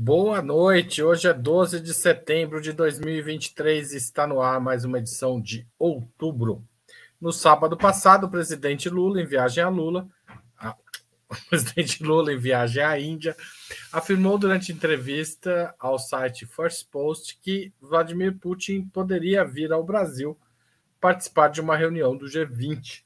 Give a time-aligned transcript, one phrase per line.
[0.00, 1.02] Boa noite.
[1.02, 5.66] Hoje é 12 de setembro de 2023 e está no ar mais uma edição de
[5.76, 6.64] outubro.
[7.20, 10.08] No sábado passado, o presidente Lula, em viagem a Lula,
[10.56, 10.70] a,
[11.28, 13.36] o presidente Lula, em viagem à Índia,
[13.92, 20.38] afirmou durante entrevista ao site First Post que Vladimir Putin poderia vir ao Brasil
[21.00, 23.02] participar de uma reunião do G20.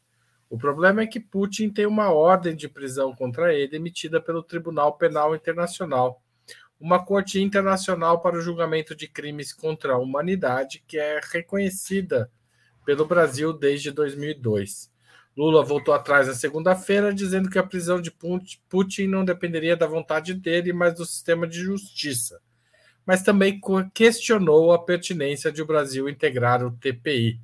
[0.51, 4.99] O problema é que Putin tem uma ordem de prisão contra ele emitida pelo Tribunal
[4.99, 6.22] Penal Internacional
[6.83, 12.29] uma corte internacional para o julgamento de crimes contra a humanidade, que é reconhecida
[12.85, 14.91] pelo Brasil desde 2002.
[15.37, 18.13] Lula voltou atrás na segunda-feira, dizendo que a prisão de
[18.69, 22.41] Putin não dependeria da vontade dele, mas do sistema de justiça.
[23.07, 23.61] Mas também
[23.95, 27.41] questionou a pertinência de o Brasil integrar o TPI.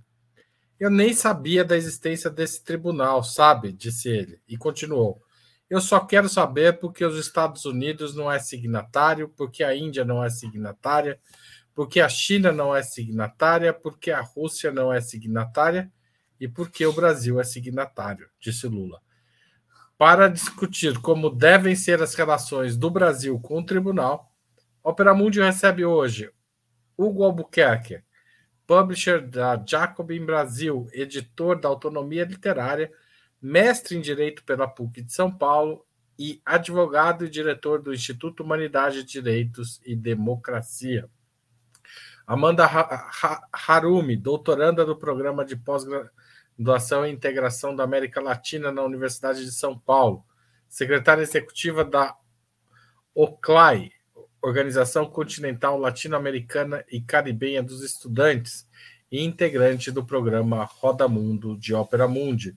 [0.80, 3.70] Eu nem sabia da existência desse tribunal, sabe?
[3.70, 5.22] disse ele, e continuou.
[5.70, 10.24] Eu só quero saber porque os Estados Unidos não é signatário, porque a Índia não
[10.24, 11.20] é signatária,
[11.74, 15.92] porque a China não é signatária, porque a Rússia não é signatária
[16.40, 19.00] e porque o Brasil é signatário, disse Lula.
[19.98, 24.32] Para discutir como devem ser as relações do Brasil com o tribunal,
[24.82, 26.30] Opera Mundi recebe hoje
[26.96, 28.00] Hugo Albuquerque,
[28.66, 32.90] publisher da Jacobin Brasil, editor da Autonomia Literária
[33.40, 35.84] mestre em Direito pela PUC de São Paulo
[36.18, 41.08] e advogado e diretor do Instituto Humanidade, Direitos e Democracia.
[42.26, 42.68] Amanda
[43.66, 49.78] Harumi, doutoranda do Programa de Pós-Graduação e Integração da América Latina na Universidade de São
[49.78, 50.24] Paulo,
[50.68, 52.14] secretária executiva da
[53.14, 53.92] OCLAI,
[54.42, 58.68] Organização Continental Latino-Americana e Caribenha dos Estudantes,
[59.10, 62.54] e integrante do programa Roda Mundo de Ópera Mundi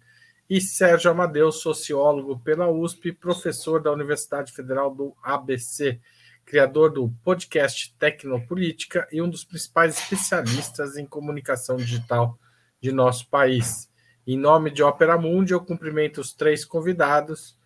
[0.51, 5.97] e Sérgio Amadeu, sociólogo pela USP, professor da Universidade Federal do ABC,
[6.43, 12.37] criador do podcast Tecnopolítica e um dos principais especialistas em comunicação digital
[12.81, 13.89] de nosso país.
[14.27, 17.57] Em nome de Opera Mundi, eu cumprimento os três convidados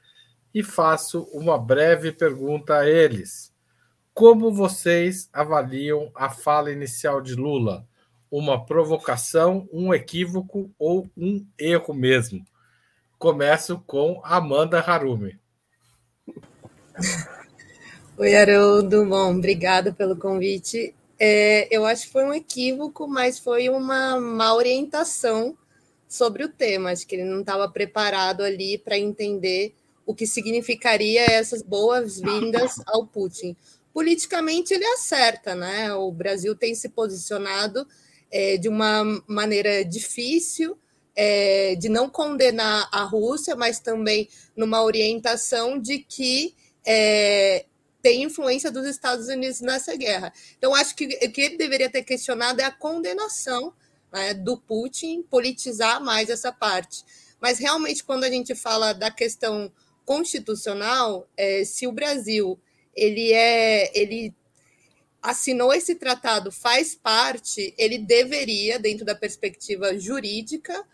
[0.53, 3.51] e faço uma breve pergunta a eles.
[4.13, 7.83] Como vocês avaliam a fala inicial de Lula?
[8.29, 12.45] Uma provocação, um equívoco ou um erro mesmo?
[13.25, 15.39] Começo com Amanda Harumi.
[18.19, 19.03] Oi, Haroldo.
[19.03, 20.93] Bom, obrigada pelo convite.
[21.17, 25.57] É, eu acho que foi um equívoco, mas foi uma má orientação
[26.07, 26.91] sobre o tema.
[26.91, 29.73] Acho que ele não estava preparado ali para entender
[30.05, 33.57] o que significaria essas boas-vindas ao Putin.
[33.91, 35.91] Politicamente, ele acerta, né?
[35.95, 37.87] O Brasil tem se posicionado
[38.31, 40.77] é, de uma maneira difícil
[41.15, 46.53] é, de não condenar a Rússia, mas também numa orientação de que
[46.85, 47.65] é,
[48.01, 50.31] tem influência dos Estados Unidos nessa guerra.
[50.57, 53.73] Então, acho que o que ele deveria ter questionado é a condenação
[54.11, 57.03] né, do Putin politizar mais essa parte.
[57.41, 59.71] Mas realmente, quando a gente fala da questão
[60.05, 62.59] constitucional, é, se o Brasil
[62.95, 64.33] ele é ele
[65.21, 70.85] assinou esse tratado, faz parte, ele deveria, dentro da perspectiva jurídica,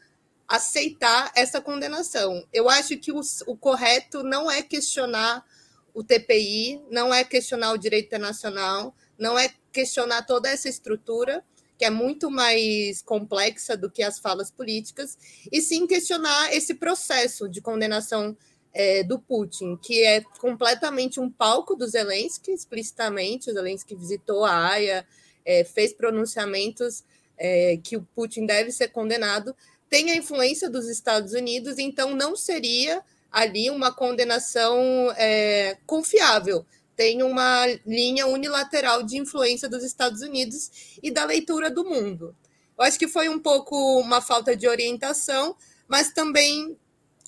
[0.52, 2.46] aceitar essa condenação.
[2.52, 5.46] Eu acho que o, o correto não é questionar
[5.94, 11.44] o TPI, não é questionar o direito internacional, não é questionar toda essa estrutura,
[11.78, 15.18] que é muito mais complexa do que as falas políticas,
[15.50, 18.36] e sim questionar esse processo de condenação
[18.74, 23.50] é, do Putin, que é completamente um palco do Zelensky, explicitamente.
[23.50, 25.08] O Zelensky visitou a Haia,
[25.46, 27.04] é, fez pronunciamentos
[27.38, 29.56] é, que o Putin deve ser condenado,
[29.92, 36.66] tem a influência dos Estados Unidos, então não seria ali uma condenação é, confiável.
[36.96, 42.34] Tem uma linha unilateral de influência dos Estados Unidos e da leitura do mundo.
[42.80, 45.58] Eu acho que foi um pouco uma falta de orientação,
[45.90, 46.78] mas também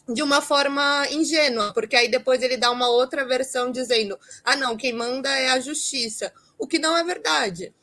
[0.07, 4.77] de uma forma ingênua, porque aí depois ele dá uma outra versão dizendo: ah, não,
[4.77, 7.73] quem manda é a justiça, o que não é verdade,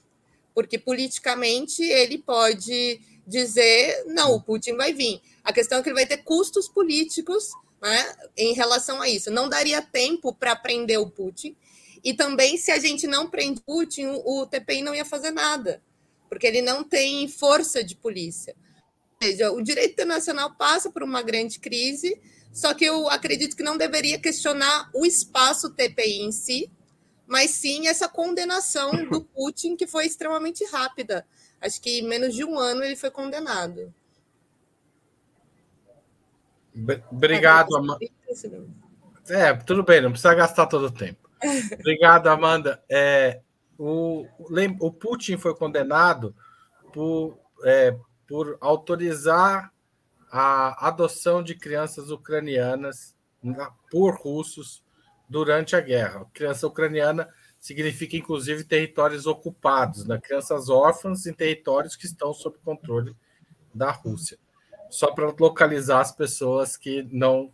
[0.54, 2.98] porque politicamente ele pode
[3.30, 5.22] dizer, não, o Putin vai vir.
[5.44, 7.50] A questão é que ele vai ter custos políticos
[7.80, 9.30] né, em relação a isso.
[9.30, 11.56] Não daria tempo para prender o Putin.
[12.02, 15.82] E também, se a gente não prende Putin, o TPI não ia fazer nada,
[16.28, 18.56] porque ele não tem força de polícia.
[19.22, 22.20] Ou seja, o direito internacional passa por uma grande crise,
[22.52, 26.70] só que eu acredito que não deveria questionar o espaço TPI em si,
[27.26, 31.24] mas sim essa condenação do Putin, que foi extremamente rápida
[31.60, 33.92] acho que em menos de um ano ele foi condenado.
[37.10, 38.06] Obrigado, Amanda.
[39.28, 41.28] É, tudo bem, não precisa gastar todo o tempo.
[41.78, 42.82] Obrigado, Amanda.
[42.88, 43.40] É,
[43.78, 44.26] o,
[44.80, 46.34] o Putin foi condenado
[46.92, 47.96] por, é,
[48.26, 49.72] por autorizar
[50.30, 53.16] a adoção de crianças ucranianas
[53.90, 54.82] por russos
[55.28, 56.26] durante a guerra.
[56.32, 57.28] Criança ucraniana
[57.60, 60.18] significa, inclusive, territórios ocupados, né?
[60.18, 63.14] crianças órfãs em territórios que estão sob controle
[63.72, 64.38] da Rússia.
[64.88, 67.52] Só para localizar as pessoas que não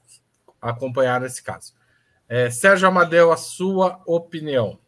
[0.62, 1.74] acompanharam esse caso.
[2.28, 4.78] É, Sérgio Amadeu, a sua opinião.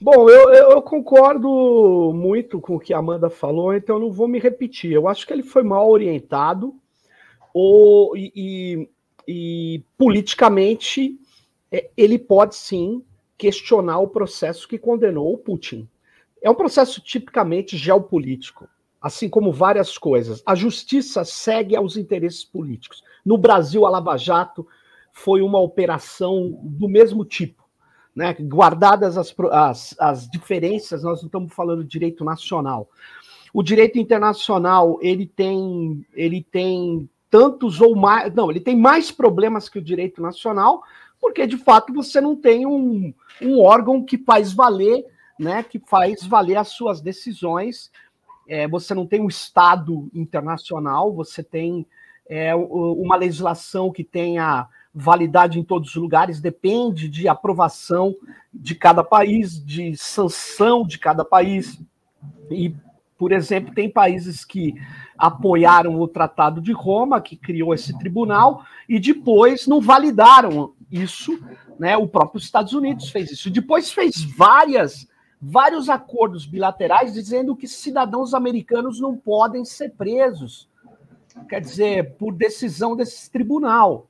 [0.00, 4.38] Bom, eu, eu, concordo muito com o que a Amanda falou, então não vou me
[4.38, 4.92] repetir.
[4.92, 6.74] Eu acho que ele foi mal orientado
[7.52, 8.88] ou, e, e,
[9.26, 11.18] e politicamente
[11.72, 13.02] é, ele pode sim
[13.36, 15.88] questionar o processo que condenou o Putin.
[16.42, 18.68] É um processo tipicamente geopolítico,
[19.00, 20.42] assim como várias coisas.
[20.46, 23.02] A justiça segue aos interesses políticos.
[23.24, 24.66] No Brasil, a Lava Jato
[25.12, 27.64] foi uma operação do mesmo tipo.
[28.14, 28.34] Né?
[28.34, 32.88] Guardadas as, as, as diferenças, nós não estamos falando de direito nacional.
[33.52, 38.34] O direito internacional ele tem, ele tem tantos ou mais.
[38.34, 40.82] Não, ele tem mais problemas que o direito nacional,
[41.26, 43.12] porque de fato você não tem um,
[43.42, 45.04] um órgão que faz valer,
[45.36, 45.60] né?
[45.64, 47.90] Que faz valer as suas decisões.
[48.48, 51.84] É, você não tem um Estado internacional, você tem
[52.28, 58.14] é, uma legislação que tenha validade em todos os lugares, depende de aprovação
[58.54, 61.76] de cada país, de sanção de cada país.
[62.48, 62.72] E,
[63.18, 64.74] por exemplo, tem países que
[65.18, 71.38] apoiaram o Tratado de Roma, que criou esse tribunal, e depois não validaram isso,
[71.78, 71.96] né?
[71.96, 73.50] O próprio Estados Unidos fez isso.
[73.50, 75.06] Depois fez várias
[75.40, 80.68] vários acordos bilaterais dizendo que cidadãos americanos não podem ser presos.
[81.48, 84.08] Quer dizer, por decisão desse tribunal.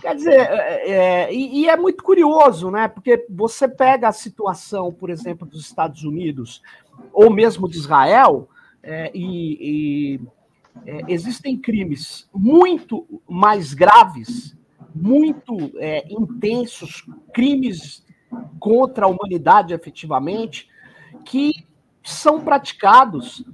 [0.00, 2.88] Quer dizer, é, é, e, e, é muito curioso, né?
[2.88, 6.62] Porque você pega a situação, por exemplo, dos Estados Unidos,
[7.12, 8.48] ou mesmo de Israel,
[8.82, 10.20] é, e, e
[10.86, 14.56] é, existem crimes muito mais graves,
[14.94, 18.04] muito é, intensos, crimes
[18.58, 20.68] contra a humanidade, efetivamente,
[21.24, 21.66] que
[22.02, 23.44] são praticados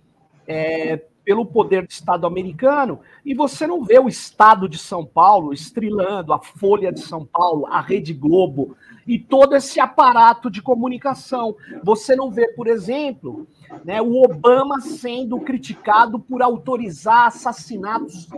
[0.46, 5.52] é, pelo poder do Estado americano, e você não vê o Estado de São Paulo
[5.52, 8.76] estrilando a Folha de São Paulo, a Rede Globo
[9.06, 11.54] e todo esse aparato de comunicação.
[11.84, 13.46] Você não vê, por exemplo,
[13.84, 18.28] né, o Obama sendo criticado por autorizar assassinatos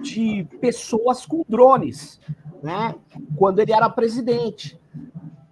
[0.00, 2.20] de pessoas com drones,
[2.62, 2.94] né,
[3.36, 4.78] quando ele era presidente.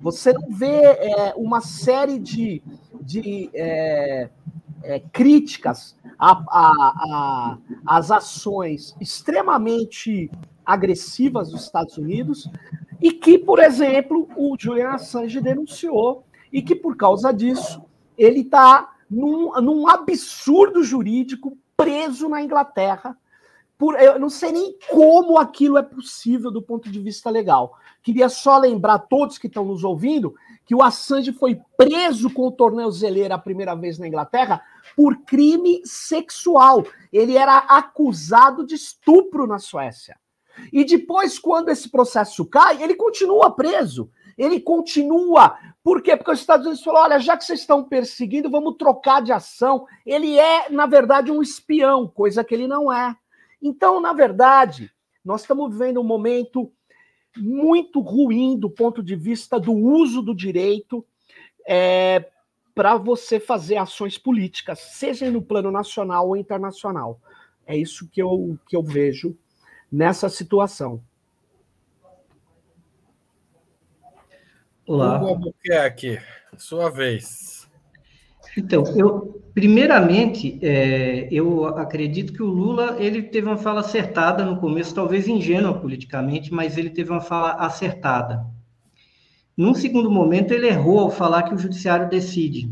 [0.00, 2.62] Você não vê é, uma série de,
[3.00, 4.28] de é,
[4.82, 5.96] é, críticas
[7.86, 10.30] as ações extremamente
[10.64, 12.50] agressivas dos Estados Unidos
[13.00, 17.82] e que, por exemplo, o Julian Assange denunciou e que, por causa disso,
[18.16, 23.16] ele está num, num absurdo jurídico preso na Inglaterra.
[23.76, 27.76] Por, eu não sei nem como aquilo é possível do ponto de vista legal.
[28.02, 30.34] Queria só lembrar todos que estão nos ouvindo
[30.64, 34.62] que o Assange foi preso com o tornozeleira a primeira vez na Inglaterra
[34.96, 36.84] por crime sexual.
[37.12, 40.16] Ele era acusado de estupro na Suécia.
[40.72, 44.10] E depois, quando esse processo cai, ele continua preso.
[44.38, 45.56] Ele continua.
[45.82, 46.16] Por quê?
[46.16, 49.86] Porque os Estados Unidos falaram: olha, já que vocês estão perseguindo, vamos trocar de ação.
[50.04, 53.14] Ele é, na verdade, um espião, coisa que ele não é.
[53.66, 54.92] Então, na verdade,
[55.24, 56.70] nós estamos vivendo um momento
[57.34, 61.02] muito ruim do ponto de vista do uso do direito
[61.66, 62.30] é,
[62.74, 67.18] para você fazer ações políticas, seja no plano nacional ou internacional.
[67.66, 69.34] É isso que eu, que eu vejo
[69.90, 71.02] nessa situação.
[74.86, 75.16] Olá.
[75.16, 76.20] Hugo Albuquerque,
[76.58, 77.53] sua vez.
[78.56, 84.56] Então, eu primeiramente é, eu acredito que o Lula ele teve uma fala acertada no
[84.56, 88.44] começo, talvez ingênua politicamente, mas ele teve uma fala acertada.
[89.56, 92.68] Num segundo momento, ele errou ao falar que o judiciário decide.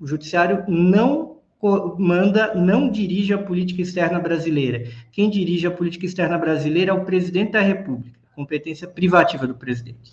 [0.00, 1.38] O judiciário não
[1.96, 4.90] manda, não dirige a política externa brasileira.
[5.12, 10.12] Quem dirige a política externa brasileira é o presidente da República, competência privativa do presidente.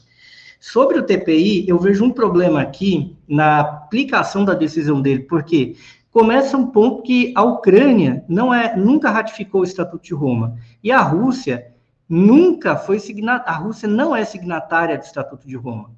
[0.60, 5.76] Sobre o TPI, eu vejo um problema aqui na aplicação da decisão dele, porque
[6.12, 10.92] começa um ponto que a Ucrânia não é, nunca ratificou o Estatuto de Roma e
[10.92, 11.74] a Rússia
[12.08, 15.92] nunca foi signatária, a Rússia não é signatária do Estatuto de Roma.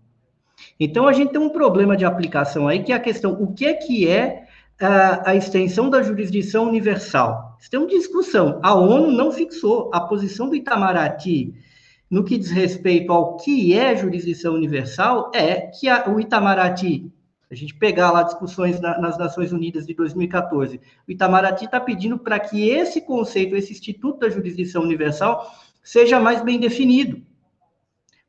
[0.80, 3.66] Então a gente tem um problema de aplicação aí que é a questão o que
[3.66, 4.48] é que é
[4.82, 7.58] a, a extensão da jurisdição universal.
[7.60, 8.60] Isso tem uma discussão.
[8.64, 11.54] A ONU não fixou a posição do Itamaraty
[12.10, 17.12] no que diz respeito ao que é jurisdição universal, é que a, o Itamaraty,
[17.52, 22.18] a gente pegar lá discussões na, nas Nações Unidas de 2014, o Itamaraty está pedindo
[22.18, 25.52] para que esse conceito, esse Instituto da Jurisdição Universal,
[25.84, 27.22] seja mais bem definido.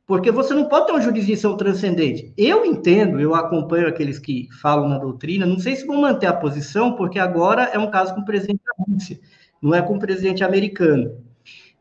[0.05, 2.33] Porque você não pode ter uma jurisdição transcendente.
[2.35, 6.33] Eu entendo, eu acompanho aqueles que falam na doutrina, não sei se vão manter a
[6.33, 9.19] posição, porque agora é um caso com o presidente da Rússia,
[9.61, 11.28] não é com o presidente americano.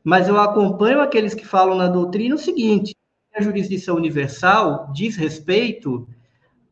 [0.08, 2.96] Mas eu acompanho aqueles que falam na doutrina o seguinte:
[3.36, 6.08] a jurisdição universal diz respeito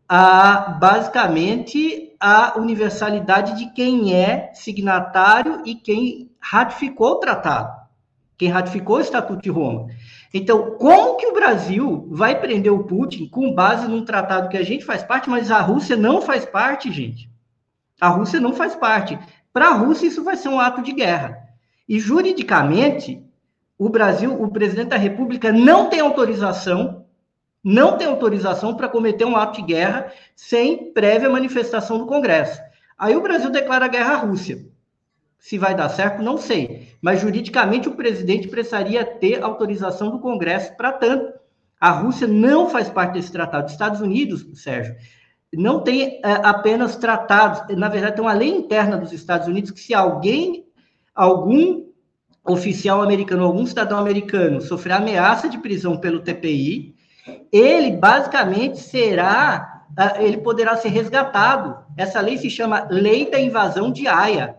[0.09, 7.78] a basicamente a universalidade de quem é signatário e quem ratificou o tratado,
[8.38, 9.88] quem ratificou o Estatuto de Roma.
[10.33, 14.64] Então, como que o Brasil vai prender o Putin com base num tratado que a
[14.64, 17.31] gente faz parte, mas a Rússia não faz parte, gente?
[18.00, 19.19] A Rússia não faz parte.
[19.52, 21.37] Para a Rússia, isso vai ser um ato de guerra.
[21.87, 23.25] E juridicamente,
[23.78, 27.04] o Brasil, o presidente da República, não tem autorização,
[27.62, 32.61] não tem autorização para cometer um ato de guerra sem prévia manifestação do Congresso.
[32.99, 34.66] Aí o Brasil declara guerra à Rússia.
[35.38, 36.88] Se vai dar certo, não sei.
[37.02, 41.35] Mas juridicamente o presidente precisaria ter autorização do Congresso para tanto.
[41.78, 43.66] A Rússia não faz parte desse tratado.
[43.66, 44.97] Os Estados Unidos, Sérgio,
[45.52, 47.76] não tem é, apenas tratados.
[47.76, 50.66] Na verdade, tem uma lei interna dos Estados Unidos que se alguém,
[51.14, 51.87] algum
[52.49, 56.95] oficial americano, algum cidadão americano sofrer ameaça de prisão pelo TPI,
[57.53, 61.76] ele basicamente será, é, ele poderá ser resgatado.
[61.97, 64.57] Essa lei se chama Lei da Invasão de Haia.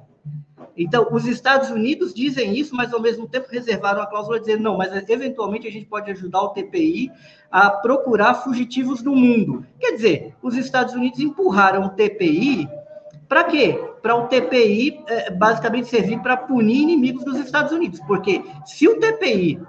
[0.75, 4.77] Então, os Estados Unidos dizem isso, mas ao mesmo tempo reservaram a cláusula dizendo não,
[4.77, 7.12] mas eventualmente a gente pode ajudar o TPI
[7.50, 9.65] a procurar fugitivos do mundo.
[9.79, 12.70] Quer dizer, os Estados Unidos empurraram o TPI
[13.27, 13.77] para quê?
[14.07, 18.97] Para o TPI é, basicamente servir para punir inimigos dos Estados Unidos, porque se o
[19.01, 19.59] TPI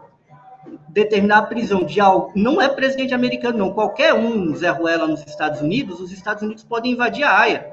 [0.91, 5.27] determinar a prisão de algo, não é presidente americano, não, qualquer um, Zé Ruela, nos
[5.27, 7.73] Estados Unidos, os Estados Unidos podem invadir a AIA.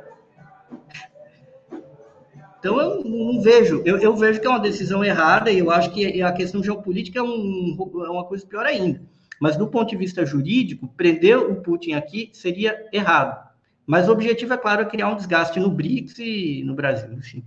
[2.57, 5.91] Então, eu não vejo, eu, eu, vejo que é uma decisão errada e eu acho
[5.91, 9.03] que a questão geopolítica é, um, é uma coisa pior ainda.
[9.39, 13.53] Mas, do ponto de vista jurídico, prender o Putin aqui seria errado.
[13.85, 17.43] Mas o objetivo, é claro, é criar um desgaste no BRICS e no Brasil, enfim.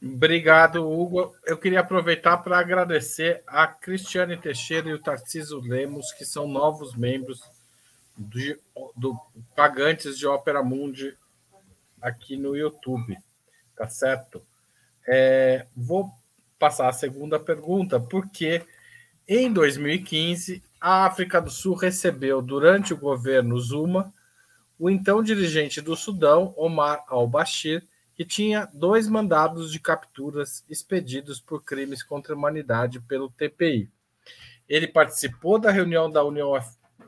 [0.00, 1.34] Obrigado, Hugo.
[1.44, 6.94] Eu queria aproveitar para agradecer a Cristiane Teixeira e o Tarciso Lemos, que são novos
[6.94, 7.42] membros
[8.16, 9.18] do,
[9.54, 11.16] Pagantes de Ópera Mundi
[12.00, 13.16] aqui no YouTube,
[13.76, 14.42] tá certo?
[15.06, 16.10] É, vou
[16.58, 18.64] passar a segunda pergunta, porque
[19.26, 24.12] em 2015 a África do Sul recebeu, durante o governo Zuma,
[24.78, 31.62] o então dirigente do Sudão, Omar al-Bashir, que tinha dois mandados de capturas expedidos por
[31.62, 33.90] crimes contra a humanidade pelo TPI.
[34.68, 36.52] Ele participou da reunião da União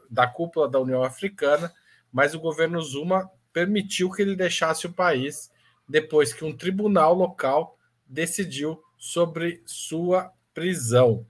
[0.08, 1.72] da cúpula da União Africana,
[2.12, 5.50] mas o governo Zuma permitiu que ele deixasse o país
[5.88, 11.26] depois que um tribunal local decidiu sobre sua prisão.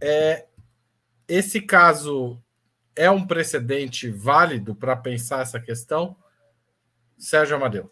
[0.00, 0.46] É,
[1.28, 2.40] esse caso
[2.94, 6.16] é um precedente válido para pensar essa questão?
[7.18, 7.90] Sérgio Amadeu.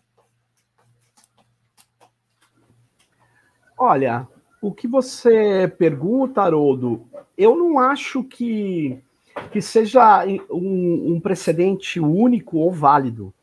[3.77, 4.27] Olha,
[4.63, 9.03] o que você pergunta, Haroldo, eu não acho que
[9.51, 13.35] que seja um, um precedente único ou válido.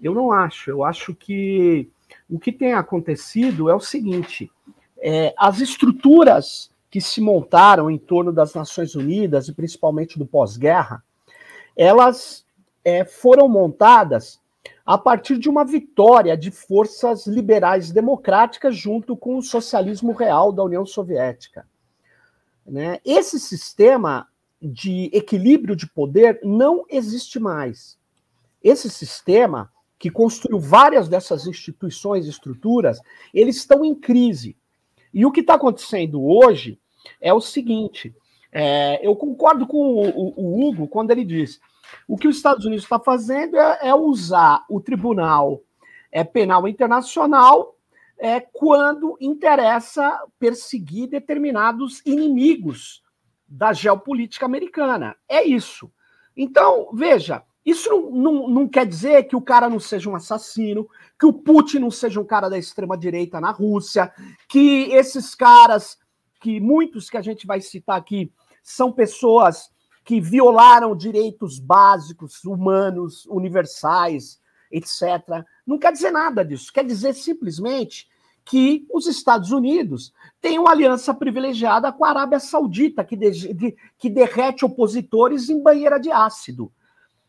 [0.00, 0.70] Eu não acho.
[0.70, 1.90] Eu acho que
[2.28, 4.50] o que tem acontecido é o seguinte:
[4.98, 11.04] é, as estruturas que se montaram em torno das Nações Unidas e principalmente do pós-guerra,
[11.76, 12.46] elas
[12.82, 14.40] é, foram montadas
[14.86, 20.64] a partir de uma vitória de forças liberais democráticas junto com o socialismo real da
[20.64, 21.68] União Soviética.
[22.66, 22.98] Né?
[23.04, 24.26] Esse sistema
[24.58, 27.98] de equilíbrio de poder não existe mais.
[28.64, 33.02] Esse sistema, que construiu várias dessas instituições e estruturas,
[33.34, 34.56] eles estão em crise.
[35.12, 36.80] E o que está acontecendo hoje
[37.20, 38.14] é o seguinte:
[38.52, 41.60] é, eu concordo com o, o, o, Hugo quando ele diz
[42.08, 45.62] o que os Estados Unidos está fazendo é, é, usar o Tribunal
[46.10, 47.76] é, Penal Internacional
[48.18, 53.02] é, quando interessa perseguir determinados inimigos
[53.46, 55.16] da geopolítica americana.
[55.28, 55.90] É isso.
[56.36, 60.88] Então, veja, isso não, não, não, quer dizer que o cara não seja um assassino,
[61.18, 64.12] que o Putin não seja um cara da extrema-direita na Rússia,
[64.48, 65.98] que esses caras,
[66.40, 69.70] que muitos que a gente vai citar aqui, são pessoas
[70.04, 74.40] que violaram direitos básicos, humanos, universais,
[74.70, 75.44] etc.
[75.66, 76.72] Não quer dizer nada disso.
[76.72, 78.08] Quer dizer simplesmente
[78.44, 83.76] que os Estados Unidos têm uma aliança privilegiada com a Arábia Saudita, que, de, de,
[83.98, 86.72] que derrete opositores em banheira de ácido.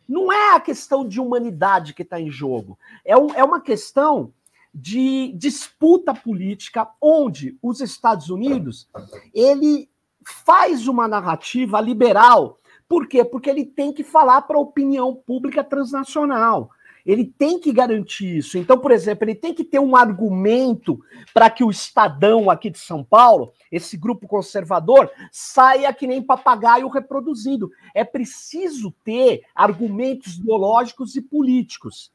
[0.08, 4.32] Não é a questão de humanidade que está em jogo, é, um, é uma questão
[4.80, 8.88] de disputa política onde os Estados Unidos
[9.34, 9.90] ele
[10.24, 12.60] faz uma narrativa liberal.
[12.88, 13.26] Por quê?
[13.26, 16.70] Porque ele tem que falar para a opinião pública transnacional.
[17.04, 18.56] Ele tem que garantir isso.
[18.56, 21.00] Então, por exemplo, ele tem que ter um argumento
[21.34, 26.88] para que o Estadão aqui de São Paulo, esse grupo conservador, saia que nem papagaio
[26.88, 27.72] reproduzindo.
[27.96, 32.12] É preciso ter argumentos ideológicos e políticos.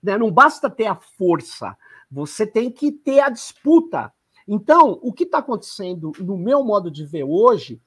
[0.00, 0.16] Né?
[0.16, 1.74] Não basta ter a força,
[2.14, 4.12] você tem que ter a disputa.
[4.46, 7.82] Então, o que está acontecendo, no meu modo de ver hoje,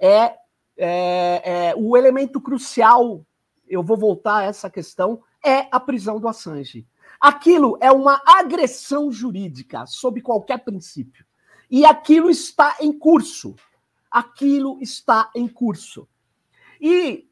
[0.00, 0.36] é,
[0.76, 3.26] é, é o elemento crucial.
[3.68, 6.86] Eu vou voltar a essa questão é a prisão do Assange.
[7.20, 11.26] Aquilo é uma agressão jurídica sob qualquer princípio.
[11.68, 13.56] E aquilo está em curso.
[14.08, 16.06] Aquilo está em curso.
[16.80, 17.28] E,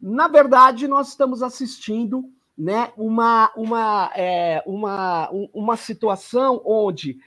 [0.00, 2.28] na verdade, nós estamos assistindo
[2.62, 7.18] né, uma, uma, é, uma, uma situação onde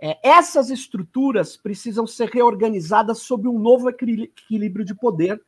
[0.00, 5.40] é, essas estruturas precisam ser reorganizadas sob um novo equilíbrio de poder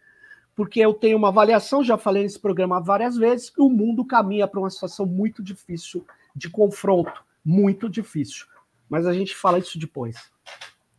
[0.55, 4.47] porque eu tenho uma avaliação, já falei nesse programa várias vezes, que o mundo caminha
[4.47, 8.47] para uma situação muito difícil de confronto, muito difícil.
[8.89, 10.31] Mas a gente fala isso depois.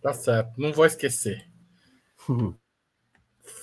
[0.02, 1.48] Tá certo, não vou esquecer.
[2.28, 2.54] Uhum.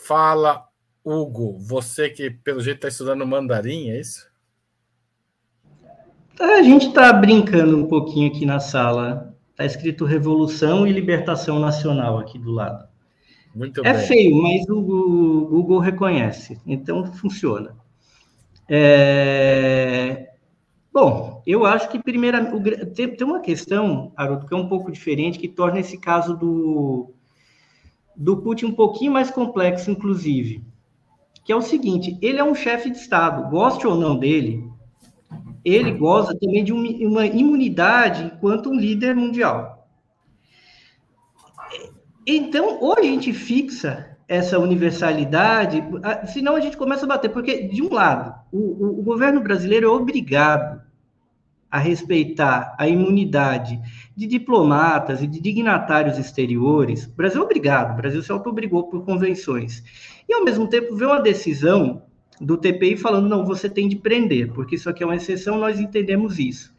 [0.06, 0.66] Fala,
[1.04, 4.31] Hugo, você que pelo jeito está estudando mandarim, é isso?
[6.40, 9.34] A gente está brincando um pouquinho aqui na sala.
[9.50, 12.86] Está escrito Revolução e Libertação Nacional aqui do lado.
[13.54, 14.06] Muito é bem.
[14.06, 17.76] feio, mas o Google reconhece, então funciona.
[18.68, 20.30] É...
[20.92, 22.44] Bom, eu acho que primeira
[22.94, 27.12] tem, tem uma questão, Haroldo, que é um pouco diferente, que torna esse caso do,
[28.16, 30.64] do Putin um pouquinho mais complexo, inclusive.
[31.44, 34.71] Que é o seguinte: ele é um chefe de Estado, goste ou não dele,
[35.64, 39.88] ele goza também de uma imunidade enquanto um líder mundial.
[42.26, 45.82] Então, ou a gente fixa essa universalidade,
[46.32, 49.90] senão a gente começa a bater, porque, de um lado, o, o governo brasileiro é
[49.90, 50.80] obrigado
[51.70, 53.80] a respeitar a imunidade
[54.16, 57.06] de diplomatas e de dignatários exteriores.
[57.06, 59.82] O Brasil é obrigado, o Brasil se auto-obrigou por convenções.
[60.28, 62.02] E, ao mesmo tempo, vê uma decisão
[62.42, 65.78] do TPI falando, não, você tem de prender, porque isso aqui é uma exceção, nós
[65.78, 66.74] entendemos isso.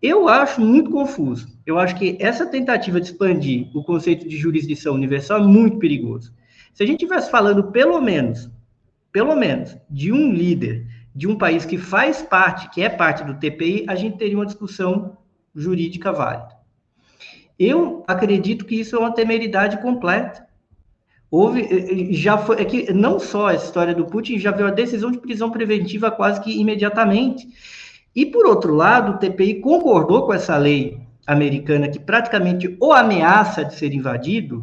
[0.00, 1.48] Eu acho muito confuso.
[1.64, 6.34] Eu acho que essa tentativa de expandir o conceito de jurisdição universal é muito perigoso.
[6.74, 8.50] Se a gente estivesse falando, pelo menos,
[9.12, 13.34] pelo menos, de um líder de um país que faz parte, que é parte do
[13.34, 15.16] TPI, a gente teria uma discussão
[15.54, 16.56] jurídica válida.
[17.58, 20.44] Eu acredito que isso é uma temeridade completa.
[21.34, 24.68] Houve, eh, eh, já foi, é que não só essa história do Putin, já veio
[24.68, 27.48] a decisão de prisão preventiva quase que imediatamente.
[28.14, 33.64] E, por outro lado, o TPI concordou com essa lei americana que praticamente o ameaça
[33.64, 34.62] de ser invadido,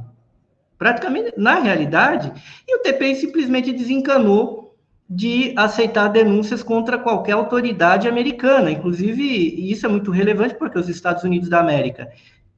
[0.77, 2.31] praticamente na realidade,
[2.67, 4.75] e o TPI simplesmente desencanou
[5.09, 8.69] de aceitar denúncias contra qualquer autoridade americana.
[8.69, 9.23] Inclusive,
[9.71, 12.09] isso é muito relevante porque os Estados Unidos da América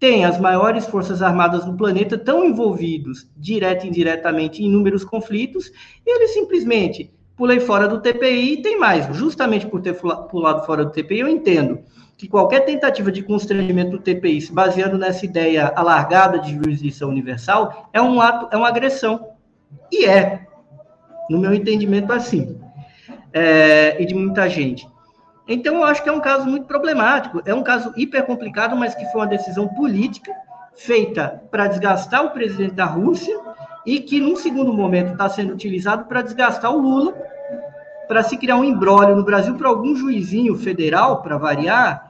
[0.01, 5.71] têm as maiores forças armadas do planeta, tão envolvidos, direto e indiretamente, em inúmeros conflitos,
[6.03, 9.15] e eles simplesmente pulei fora do TPI e tem mais.
[9.15, 11.81] Justamente por ter pulado fora do TPI, eu entendo
[12.17, 17.87] que qualquer tentativa de constrangimento do TPI, se baseando nessa ideia alargada de jurisdição universal,
[17.93, 19.27] é um ato, é uma agressão.
[19.91, 20.47] E é,
[21.29, 22.59] no meu entendimento, assim.
[23.31, 24.87] É, e de muita gente.
[25.53, 27.41] Então, eu acho que é um caso muito problemático.
[27.45, 30.31] É um caso hiper complicado, mas que foi uma decisão política
[30.75, 33.37] feita para desgastar o presidente da Rússia
[33.85, 37.13] e que, num segundo momento, está sendo utilizado para desgastar o Lula,
[38.07, 42.09] para se criar um embrólio no Brasil para algum juizinho federal, para variar,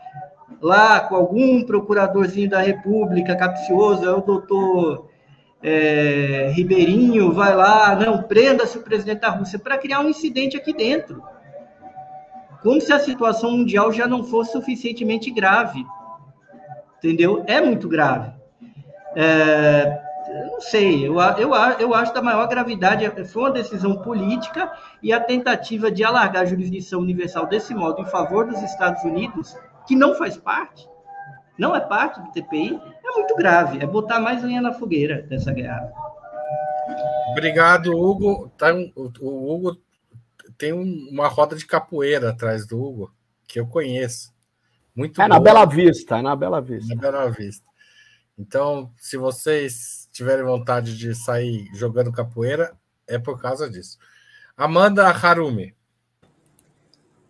[0.62, 5.10] lá com algum procuradorzinho da República capcioso, é o doutor
[5.63, 10.73] é, Ribeirinho, vai lá, não, prenda-se o presidente da Rússia, para criar um incidente aqui
[10.73, 11.21] dentro.
[12.62, 15.86] Como se a situação mundial já não fosse suficientemente grave.
[16.97, 17.43] Entendeu?
[17.47, 18.32] É muito grave.
[19.15, 20.02] É,
[20.45, 24.71] não sei, eu, eu, eu acho da maior gravidade, foi uma decisão política
[25.02, 29.58] e a tentativa de alargar a jurisdição universal desse modo em favor dos Estados Unidos,
[29.88, 30.88] que não faz parte,
[31.58, 35.52] não é parte do TPI, é muito grave, é botar mais lenha na fogueira dessa
[35.52, 35.91] guerra.
[37.32, 38.52] Obrigado, Hugo.
[38.58, 39.78] Tá, o Hugo
[40.62, 43.12] tem uma roda de capoeira atrás do Hugo,
[43.47, 44.32] que eu conheço.
[44.95, 45.39] Muito é boa.
[45.39, 46.93] na Bela Vista, é na Bela Vista.
[46.93, 47.65] Na Bela Vista.
[48.38, 53.97] Então, se vocês tiverem vontade de sair jogando capoeira, é por causa disso.
[54.56, 55.76] Amanda Harumi.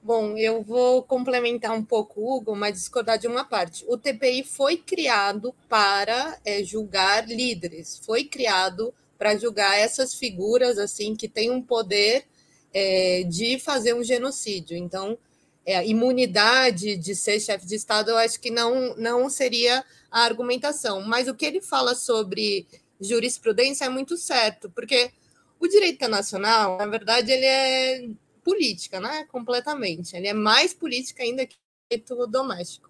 [0.03, 3.85] Bom, eu vou complementar um pouco o Hugo, mas discordar de uma parte.
[3.87, 11.15] O TPI foi criado para é, julgar líderes, foi criado para julgar essas figuras assim
[11.15, 12.25] que têm um poder
[12.73, 14.77] é, de fazer um genocídio.
[14.77, 15.17] Então,
[15.65, 20.23] é, a imunidade de ser chefe de Estado, eu acho que não, não seria a
[20.23, 21.01] argumentação.
[21.01, 22.67] Mas o que ele fala sobre
[22.99, 25.11] jurisprudência é muito certo, porque
[25.59, 28.09] o direito internacional, na verdade, ele é
[28.43, 29.25] política, né?
[29.25, 30.15] Completamente.
[30.15, 32.89] Ele é mais política ainda que o direito doméstico.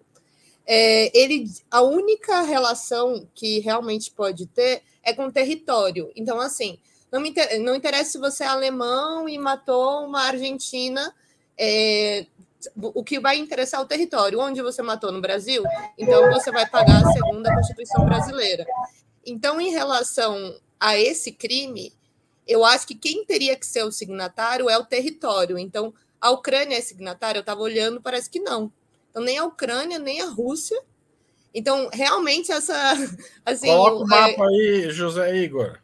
[0.64, 6.10] É, ele, a única relação que realmente pode ter é com o território.
[6.14, 6.78] Então, assim,
[7.12, 11.14] não, me, não interessa se você é alemão e matou uma argentina,
[11.58, 12.26] é,
[12.76, 14.40] o que vai interessar é o território.
[14.40, 15.62] Onde você matou no Brasil,
[15.98, 18.66] então você vai pagar a Constituição brasileira.
[19.24, 21.92] Então, em relação a esse crime,
[22.46, 25.58] eu acho que quem teria que ser o signatário é o território.
[25.58, 27.38] Então, a Ucrânia é signatária?
[27.38, 28.72] Eu estava olhando, parece que não.
[29.10, 30.80] Então, nem a Ucrânia, nem a Rússia.
[31.54, 32.74] Então, realmente, essa.
[33.44, 35.81] Assim, Coloca o mapa é, aí, José Igor.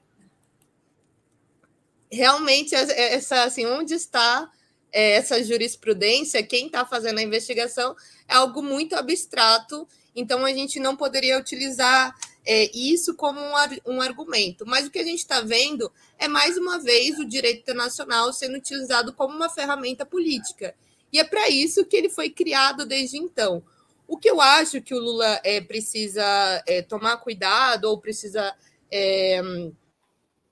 [2.11, 4.51] Realmente, essa, assim, onde está
[4.93, 7.95] é, essa jurisprudência, quem está fazendo a investigação,
[8.27, 9.87] é algo muito abstrato.
[10.15, 12.15] Então, a gente não poderia utilizar
[12.47, 13.53] é, isso como um,
[13.95, 14.65] um argumento.
[14.67, 18.57] Mas o que a gente está vendo é, mais uma vez, o direito internacional sendo
[18.57, 20.75] utilizado como uma ferramenta política.
[21.13, 23.63] E é para isso que ele foi criado desde então.
[24.07, 26.25] O que eu acho que o Lula é, precisa
[26.67, 28.55] é, tomar cuidado ou precisa
[28.91, 29.41] é,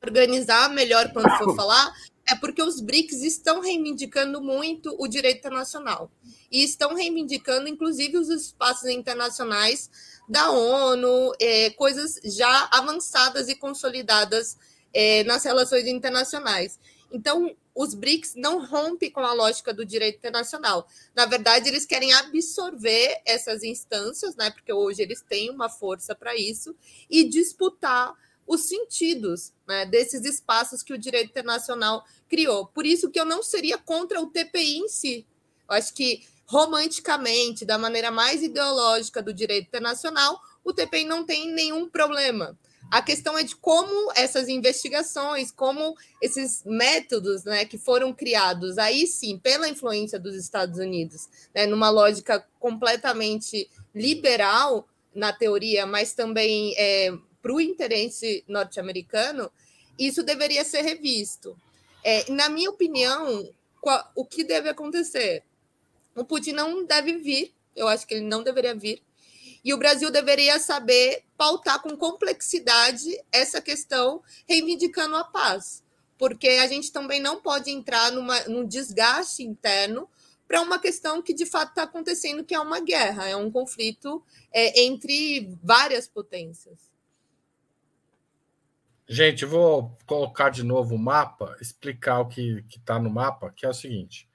[0.07, 1.93] organizar melhor quando for falar
[2.29, 6.11] é porque os BRICS estão reivindicando muito o direito internacional
[6.51, 9.89] e estão reivindicando, inclusive, os espaços internacionais
[10.29, 14.57] da ONU, é, coisas já avançadas e consolidadas
[14.93, 16.79] é, nas relações internacionais.
[17.13, 20.89] Então, os BRICS não rompem com a lógica do direito internacional.
[21.15, 26.35] Na verdade, eles querem absorver essas instâncias, né, porque hoje eles têm uma força para
[26.35, 26.75] isso,
[27.09, 28.13] e disputar
[28.47, 32.67] os sentidos né, desses espaços que o direito internacional criou.
[32.67, 35.27] Por isso que eu não seria contra o TPI em si.
[35.69, 41.51] Eu acho que romanticamente, da maneira mais ideológica do direito internacional, o TPI não tem
[41.53, 42.57] nenhum problema.
[42.89, 49.09] A questão é de como essas investigações, como esses métodos né, que foram criados, aí
[49.09, 56.75] sim, pela influência dos Estados Unidos, né, numa lógica completamente liberal na teoria, mas também
[56.77, 57.13] é,
[57.47, 59.53] para o interesse norte-americano,
[59.97, 61.57] isso deveria ser revisto.
[62.03, 63.49] É, na minha opinião,
[63.81, 65.45] qual, o que deve acontecer?
[66.17, 69.01] O Putin não deve vir, eu acho que ele não deveria vir,
[69.65, 75.85] e o Brasil deveria saber pautar com complexidade essa questão, reivindicando a paz,
[76.19, 80.09] porque a gente também não pode entrar numa, num desgaste interno
[80.49, 84.21] para uma questão que de fato está acontecendo, que é uma guerra, é um conflito
[84.53, 86.86] é, entre várias potências.
[89.09, 93.65] Gente, eu vou colocar de novo o mapa, explicar o que está no mapa, que
[93.65, 94.29] é o seguinte: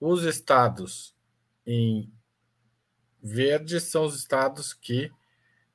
[0.00, 1.14] os estados
[1.64, 2.12] em
[3.22, 5.10] verde são os estados que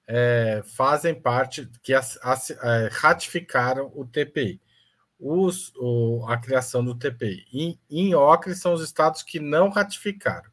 [0.06, 4.62] é, fazem parte, que as, as, é, ratificaram o TPI,
[5.18, 7.46] os, o, a criação do TPI.
[7.54, 10.50] Em, em ocre são os estados que não ratificaram.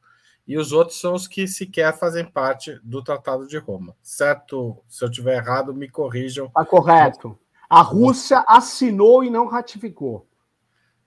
[0.47, 3.97] E os outros são os que sequer fazem parte do Tratado de Roma.
[4.03, 4.85] Certo?
[4.89, 6.47] Se eu tiver errado, me corrijam.
[6.47, 7.39] Está correto.
[7.68, 10.27] A Rússia assinou e não ratificou.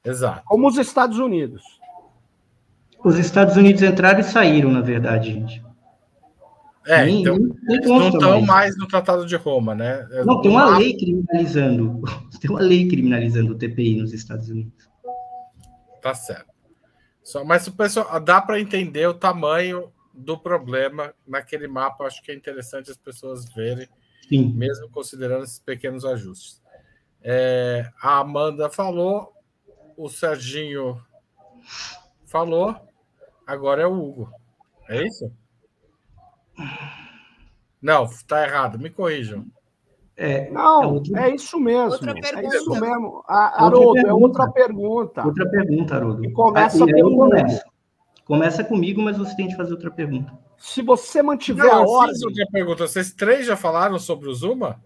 [0.03, 0.43] Exato.
[0.45, 1.63] Como os Estados Unidos.
[3.03, 5.65] Os Estados Unidos entraram e saíram, na verdade, gente.
[6.87, 8.45] É, nem, então, nem não estão mais.
[8.45, 8.77] mais.
[8.77, 10.07] no Tratado de Roma, né?
[10.25, 12.01] Não, tem uma lei criminalizando.
[12.39, 14.87] Tem uma lei criminalizando o TPI nos Estados Unidos.
[16.01, 16.53] Tá certo.
[17.23, 22.05] Só, mas o pessoal dá para entender o tamanho do problema naquele mapa.
[22.05, 23.89] Acho que é interessante as pessoas verem,
[24.27, 24.53] Sim.
[24.53, 26.61] mesmo considerando esses pequenos ajustes.
[27.21, 29.33] É, a Amanda falou,
[29.95, 31.01] o Serginho
[32.25, 32.75] falou,
[33.45, 34.31] agora é o Hugo.
[34.89, 35.31] É isso?
[37.81, 38.79] Não, está errado.
[38.79, 39.45] Me corrijam.
[40.15, 41.91] É, não, é, é, isso mesmo.
[41.91, 42.55] Outra pergunta.
[42.55, 43.23] É isso mesmo.
[43.27, 45.23] Haroldo, é outra pergunta.
[45.23, 46.25] Outra pergunta, Haroldo.
[46.25, 47.29] E começa ah, comigo.
[48.25, 50.33] Começa comigo, mas você tem que fazer outra pergunta.
[50.57, 52.15] Se você mantiver não, a ordem...
[52.15, 52.87] Fiz outra pergunta.
[52.87, 54.81] Vocês três já falaram sobre o Zuma?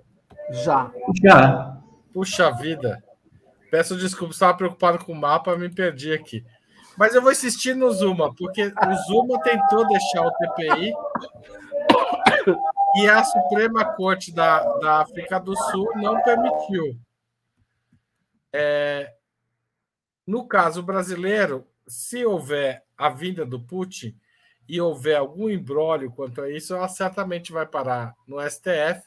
[0.51, 0.91] Já.
[1.23, 1.81] Já.
[2.13, 3.03] Puxa vida.
[3.69, 6.43] Peço desculpa, estava preocupado com o mapa, me perdi aqui.
[6.97, 10.93] Mas eu vou insistir no Zuma, porque o Zuma tentou deixar o TPI
[12.97, 16.99] e a Suprema Corte da, da África do Sul não permitiu.
[18.53, 19.13] É,
[20.27, 24.15] no caso brasileiro, se houver a vinda do Putin
[24.71, 29.03] e houver algum embrólio quanto a isso, ela certamente vai parar no STF,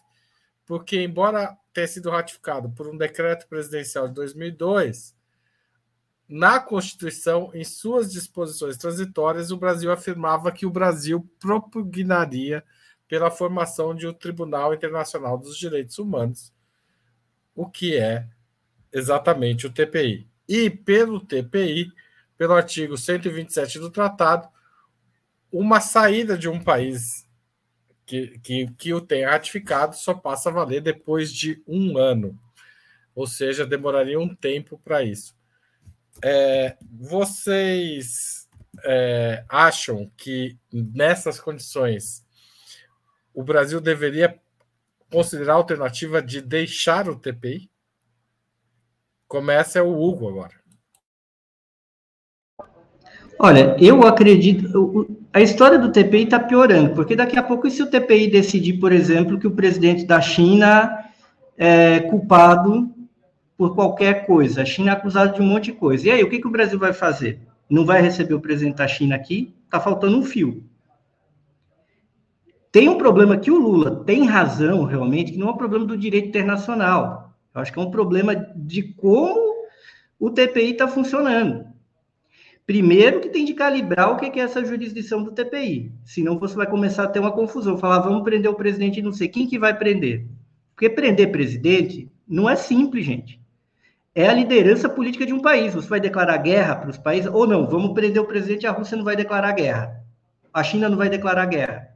[0.66, 5.16] porque, embora tenha sido ratificado por um decreto presidencial de 2002,
[6.29, 12.62] na Constituição, em suas disposições transitórias, o Brasil afirmava que o Brasil propugnaria
[13.09, 16.53] pela formação de um Tribunal Internacional dos Direitos Humanos,
[17.55, 18.29] o que é
[18.92, 20.29] exatamente o TPI.
[20.46, 21.90] E pelo TPI,
[22.37, 24.53] pelo artigo 127 do tratado,
[25.55, 27.29] uma saída de um país
[28.05, 32.37] que, que, que o tenha ratificado só passa a valer depois de um ano.
[33.14, 35.37] Ou seja, demoraria um tempo para isso.
[36.21, 38.49] É, vocês
[38.85, 42.27] é, acham que nessas condições
[43.33, 44.37] o Brasil deveria
[45.09, 47.71] considerar a alternativa de deixar o TPI?
[49.29, 50.63] Começa o Hugo agora.
[53.38, 55.09] Olha, eu acredito.
[55.33, 58.92] A história do TPI está piorando, porque daqui a pouco, se o TPI decidir, por
[58.92, 61.05] exemplo, que o presidente da China
[61.57, 62.90] é culpado
[63.57, 66.07] por qualquer coisa, a China é acusada de um monte de coisa.
[66.07, 67.40] E aí, o que, que o Brasil vai fazer?
[67.68, 69.55] Não vai receber o presidente da China aqui?
[69.64, 70.62] Está faltando um fio.
[72.70, 75.97] Tem um problema que o Lula tem razão, realmente, que não é um problema do
[75.97, 77.33] direito internacional.
[77.55, 79.55] Eu acho que é um problema de como
[80.18, 81.74] o TPI está funcionando.
[82.66, 85.92] Primeiro que tem de calibrar o que é essa jurisdição do TPI.
[86.05, 87.77] Senão você vai começar a ter uma confusão.
[87.77, 90.27] Falar, vamos prender o presidente não sei quem que vai prender.
[90.74, 93.38] Porque prender presidente não é simples, gente.
[94.14, 95.74] É a liderança política de um país.
[95.74, 97.66] Você vai declarar guerra para os países ou não?
[97.66, 100.03] Vamos prender o presidente, a Rússia não vai declarar guerra.
[100.53, 101.88] A China não vai declarar guerra.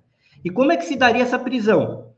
[0.45, 2.09] E como é que se daria essa prisão?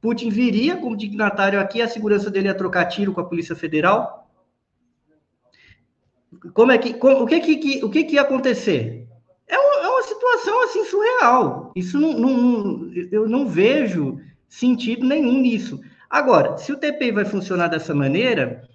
[0.00, 4.29] Putin viria como dignatário aqui, a segurança dele ia trocar tiro com a Polícia Federal?
[6.54, 9.06] Como é que, como, o que que, o que que ia acontecer?
[9.48, 11.72] É uma, é uma situação assim surreal.
[11.74, 15.80] Isso não, não, eu não vejo sentido nenhum nisso.
[16.08, 18.68] Agora, se o TPI vai funcionar dessa maneira,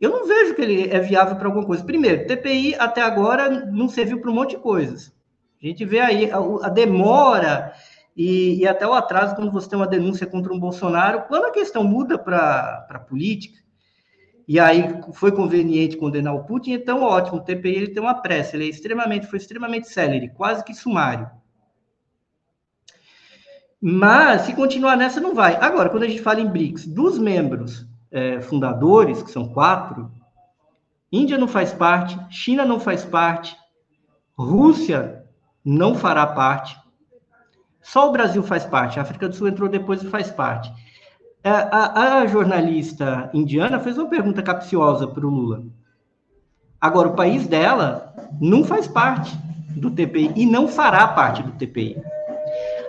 [0.00, 1.84] eu não vejo que ele é viável para alguma coisa.
[1.84, 5.12] Primeiro, TPI até agora não serviu para um monte de coisas.
[5.62, 7.72] A gente vê aí a, a demora
[8.16, 11.52] e, e, até o atraso quando você tem uma denúncia contra um Bolsonaro, quando a
[11.52, 13.58] questão muda para política,
[14.50, 18.56] e aí foi conveniente condenar o Putin, então ótimo, o TPI ele tem uma pressa,
[18.56, 21.30] ele é extremamente, foi extremamente célere, quase que sumário.
[23.80, 25.54] Mas, se continuar nessa, não vai.
[25.54, 30.10] Agora, quando a gente fala em BRICS, dos membros é, fundadores, que são quatro,
[31.12, 33.56] Índia não faz parte, China não faz parte,
[34.36, 35.26] Rússia
[35.64, 36.76] não fará parte,
[37.80, 40.72] só o Brasil faz parte, a África do Sul entrou depois e faz parte.
[41.42, 45.62] A, é, a, a jornalista indiana fez uma pergunta capciosa para o Lula.
[46.80, 49.36] Agora, o país dela não faz parte
[49.76, 51.96] do TPI e não fará parte do TPI.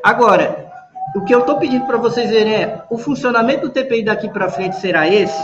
[0.04, 0.72] Agora,
[1.16, 4.50] o que eu estou pedindo para vocês verem é: o funcionamento do TPI daqui para
[4.50, 5.44] frente será esse?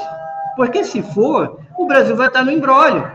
[0.55, 3.09] Porque se for, o Brasil vai estar no embrólio.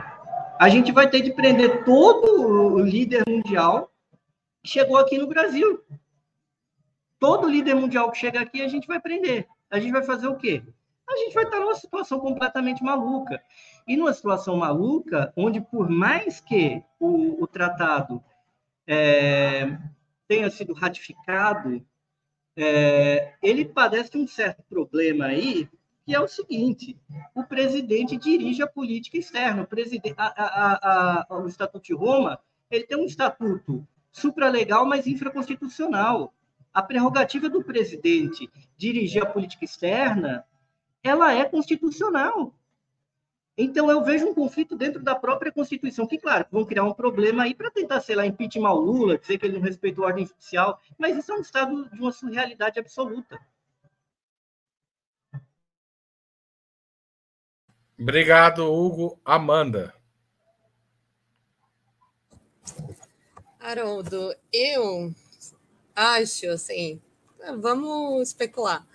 [0.61, 3.90] A gente vai ter de prender todo o líder mundial
[4.62, 5.81] que chegou aqui no Brasil.
[7.18, 9.48] Todo líder mundial que chega aqui, a gente vai prender.
[9.72, 10.62] A gente vai fazer o quê?
[11.08, 13.42] A gente vai estar numa situação completamente maluca.
[13.88, 18.22] E numa situação maluca, onde por mais que o, o tratado
[18.87, 19.78] é,
[20.28, 21.82] tenha sido ratificado,
[22.54, 25.66] é, ele padece um certo problema aí,
[26.04, 26.94] que é o seguinte:
[27.35, 29.62] o presidente dirige a política externa.
[29.62, 32.38] O, presidente, a, a, a, o Estatuto de Roma
[32.70, 36.35] ele tem um estatuto supralegal, mas infraconstitucional
[36.72, 40.44] a prerrogativa do presidente dirigir a política externa,
[41.02, 42.54] ela é constitucional.
[43.56, 47.42] Então, eu vejo um conflito dentro da própria Constituição, que, claro, vão criar um problema
[47.42, 50.24] aí para tentar, sei lá, impeachment o Lula, dizer que ele não respeitou a ordem
[50.24, 53.38] oficial, mas isso é um estado de uma surrealidade absoluta.
[57.98, 59.20] Obrigado, Hugo.
[59.22, 59.94] Amanda.
[63.61, 65.14] Haroldo, eu
[65.94, 67.00] acho, assim,
[67.59, 68.87] vamos especular,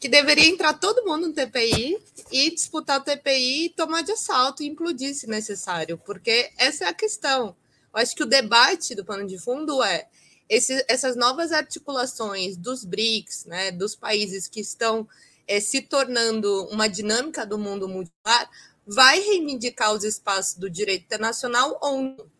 [0.00, 1.98] que deveria entrar todo mundo no TPI
[2.30, 6.88] e disputar o TPI e tomar de assalto e implodir se necessário, porque essa é
[6.88, 7.56] a questão.
[7.92, 10.06] Eu acho que o debate do pano de fundo é
[10.48, 15.06] esse, essas novas articulações dos BRICS, né, dos países que estão
[15.46, 18.48] é, se tornando uma dinâmica do mundo multipolar,
[18.86, 22.37] vai reivindicar os espaços do direito internacional ou não?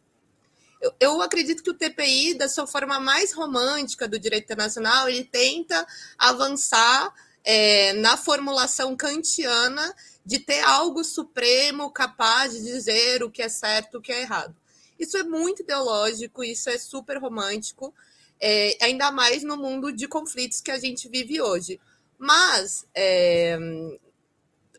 [0.80, 5.24] Eu, eu, acredito que o TPI, da sua forma mais romântica do direito internacional, ele
[5.24, 5.86] tenta
[6.16, 7.12] avançar
[7.44, 13.98] é, na formulação kantiana de ter algo supremo capaz de dizer o que é certo,
[13.98, 14.54] o que é errado.
[14.98, 17.94] Isso é muito ideológico, isso é super romântico,
[18.40, 21.80] é, ainda mais no mundo de conflitos que a gente vive hoje.
[22.18, 23.56] Mas é,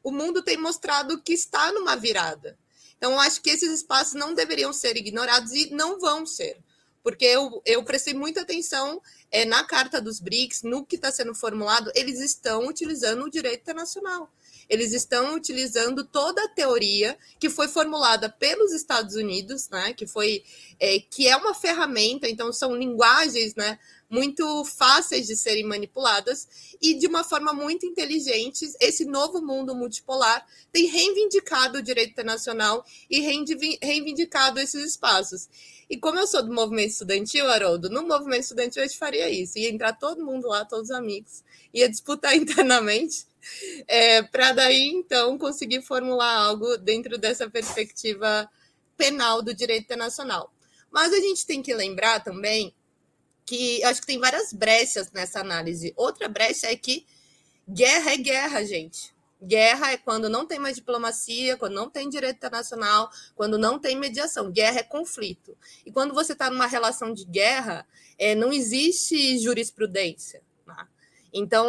[0.04, 2.58] o mundo tem mostrado que está numa virada.
[3.00, 6.60] Então, acho que esses espaços não deveriam ser ignorados e não vão ser,
[7.02, 11.34] porque eu, eu prestei muita atenção é, na carta dos BRICS, no que está sendo
[11.34, 14.30] formulado, eles estão utilizando o direito internacional.
[14.68, 20.44] Eles estão utilizando toda a teoria que foi formulada pelos Estados Unidos, né, que foi
[20.80, 23.80] é, que é uma ferramenta, então são linguagens, né,
[24.10, 26.48] muito fáceis de serem manipuladas
[26.82, 32.84] e de uma forma muito inteligente, esse novo mundo multipolar tem reivindicado o direito internacional
[33.10, 35.48] e reivindicado esses espaços.
[35.90, 39.58] E como eu sou do movimento estudantil, Haroldo, no movimento estudantil a gente faria isso,
[39.58, 41.44] ia entrar todo mundo lá, todos os amigos,
[41.74, 43.28] ia disputar internamente,
[43.88, 48.50] é, para daí então conseguir formular algo dentro dessa perspectiva
[48.98, 50.54] penal do direito internacional.
[50.92, 52.74] Mas a gente tem que lembrar também
[53.50, 55.92] que acho que tem várias brechas nessa análise.
[55.98, 57.04] Outra brecha é que
[57.68, 59.12] guerra é guerra, gente.
[59.42, 63.98] Guerra é quando não tem mais diplomacia, quando não tem direito internacional, quando não tem
[63.98, 64.52] mediação.
[64.52, 65.58] Guerra é conflito.
[65.84, 67.88] E quando você está numa relação de guerra,
[68.20, 70.44] é, não existe jurisprudência.
[70.68, 70.88] Né?
[71.34, 71.68] Então,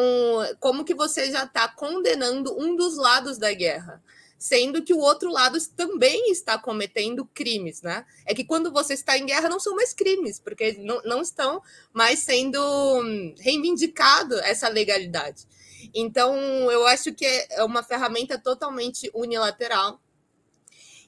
[0.59, 4.03] como que você já está condenando um dos lados da guerra?
[4.41, 8.07] Sendo que o outro lado também está cometendo crimes, né?
[8.25, 11.63] É que quando você está em guerra não são mais crimes, porque não, não estão
[11.93, 15.47] mais sendo hum, reivindicado essa legalidade.
[15.95, 16.35] Então,
[16.71, 20.01] eu acho que é uma ferramenta totalmente unilateral.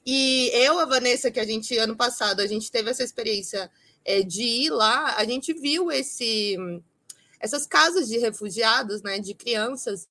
[0.05, 3.71] E eu, a Vanessa, que a gente, ano passado, a gente teve essa experiência
[4.05, 6.83] é, de ir lá, a gente viu esse, hum,
[7.39, 10.07] essas casas de refugiados, né, de crianças,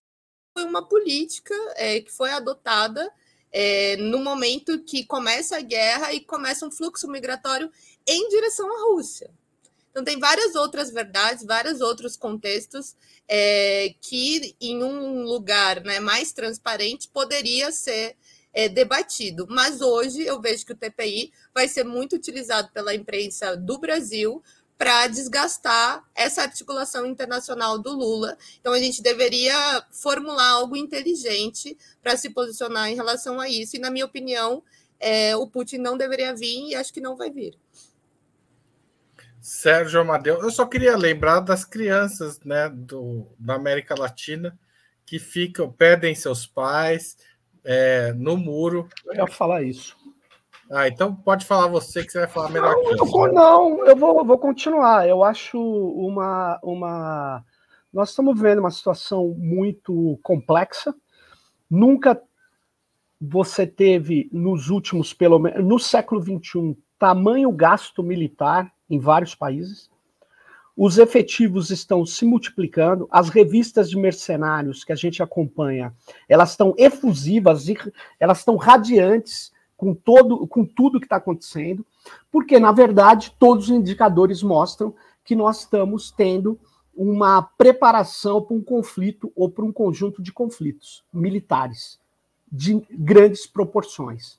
[0.53, 3.11] foi uma política é, que foi adotada
[3.51, 7.71] é, no momento que começa a guerra e começa um fluxo migratório
[8.07, 9.31] em direção à Rússia.
[9.91, 12.97] Então, tem várias outras verdades, vários outros contextos
[13.29, 18.17] é, que, em um lugar né, mais transparente, poderia ser
[18.55, 19.47] é, debatido.
[19.51, 24.43] Mas hoje eu vejo que o TPI vai ser muito utilizado pela imprensa do Brasil
[24.83, 28.37] para desgastar essa articulação internacional do Lula.
[28.61, 29.55] Então, a gente deveria
[29.93, 33.77] formular algo inteligente para se posicionar em relação a isso.
[33.77, 34.61] E, na minha opinião,
[34.99, 37.57] é, o Putin não deveria vir e acho que não vai vir.
[39.41, 44.59] Sérgio Amadeu, eu só queria lembrar das crianças né, do, da América Latina
[45.07, 47.17] que ficam, pedem seus pais
[47.63, 48.89] é, no muro.
[49.07, 49.97] Eu ia falar isso.
[50.75, 53.33] Ah, então pode falar você que você vai falar melhor não, que eu.
[53.33, 55.07] Não, eu vou, vou continuar.
[55.07, 57.45] Eu acho uma, uma.
[57.93, 60.95] Nós estamos vivendo uma situação muito complexa.
[61.71, 62.19] Nunca
[63.21, 69.91] você teve nos últimos, pelo menos no século XXI, tamanho gasto militar em vários países.
[70.75, 75.93] Os efetivos estão se multiplicando, as revistas de mercenários que a gente acompanha,
[76.27, 77.67] elas estão efusivas,
[78.19, 81.85] elas estão radiantes com todo, com tudo que está acontecendo,
[82.31, 86.57] porque na verdade todos os indicadores mostram que nós estamos tendo
[86.95, 91.99] uma preparação para um conflito ou para um conjunto de conflitos militares
[92.51, 94.39] de grandes proporções.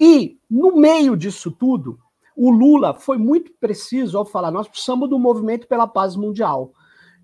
[0.00, 1.98] E no meio disso tudo,
[2.34, 6.72] o Lula foi muito preciso ao falar: nós precisamos do movimento pela paz mundial.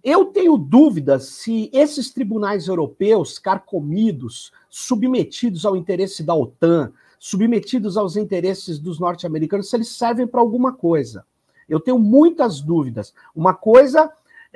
[0.04, 8.16] Eu tenho dúvidas se esses tribunais europeus carcomidos, submetidos ao interesse da OTAN, submetidos aos
[8.16, 11.24] interesses dos norte-americanos, se eles servem para alguma coisa.
[11.68, 13.12] Eu tenho muitas dúvidas.
[13.34, 14.10] Uma coisa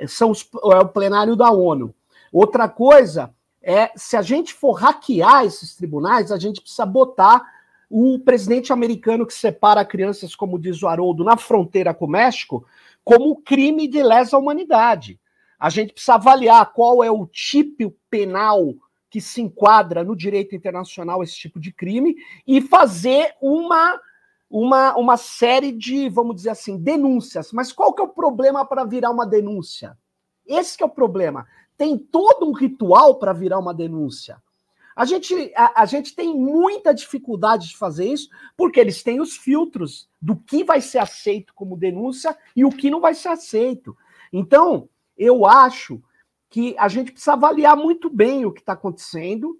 [0.07, 1.93] são os, é o plenário da ONU.
[2.31, 7.43] Outra coisa é se a gente for hackear esses tribunais, a gente precisa botar
[7.89, 12.65] o presidente americano que separa crianças, como diz o Haroldo, na fronteira com o México,
[13.03, 15.19] como crime de lesa humanidade.
[15.59, 18.73] A gente precisa avaliar qual é o tipo penal
[19.11, 22.15] que se enquadra no direito internacional esse tipo de crime
[22.47, 23.99] e fazer uma,
[24.49, 27.51] uma, uma série de, vamos dizer assim, denúncias.
[27.51, 29.97] Mas qual que é o problema para virar uma denúncia?
[30.47, 31.45] Esse é o problema.
[31.77, 34.41] Tem todo um ritual para virar uma denúncia.
[34.95, 39.35] A gente, a, a, gente tem muita dificuldade de fazer isso, porque eles têm os
[39.35, 43.95] filtros do que vai ser aceito como denúncia e o que não vai ser aceito.
[44.31, 44.87] Então,
[45.17, 46.01] eu acho
[46.51, 49.57] que a gente precisa avaliar muito bem o que está acontecendo,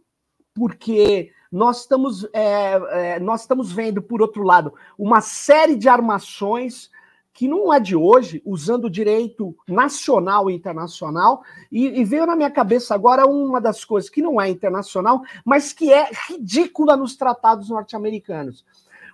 [0.53, 6.91] porque nós estamos, é, é, nós estamos vendo, por outro lado, uma série de armações
[7.33, 12.35] que não é de hoje, usando o direito nacional e internacional, e, e, veio na
[12.35, 17.15] minha cabeça agora uma das coisas que não é internacional, mas que é ridícula nos
[17.15, 18.65] tratados norte-americanos.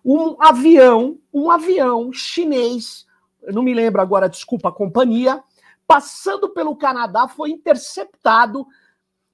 [0.03, 3.05] Um avião, um avião chinês,
[3.53, 5.43] não me lembro agora, desculpa, a companhia,
[5.88, 8.67] passando pelo Canadá, foi interceptado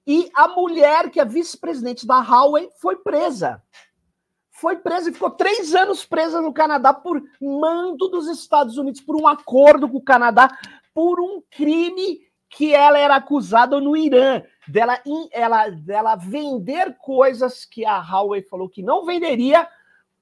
[0.05, 3.61] e a mulher, que é vice-presidente da Huawei, foi presa
[4.63, 9.21] foi presa e ficou três anos presa no Canadá por mando dos Estados Unidos, por
[9.21, 10.57] um acordo com o Canadá,
[10.93, 15.01] por um crime que ela era acusada no Irã, dela,
[15.33, 19.67] ela, dela vender coisas que a Huawei falou que não venderia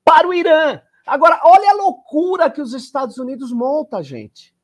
[0.03, 0.81] para o Irã.
[1.05, 4.55] Agora, olha a loucura que os Estados Unidos monta, gente.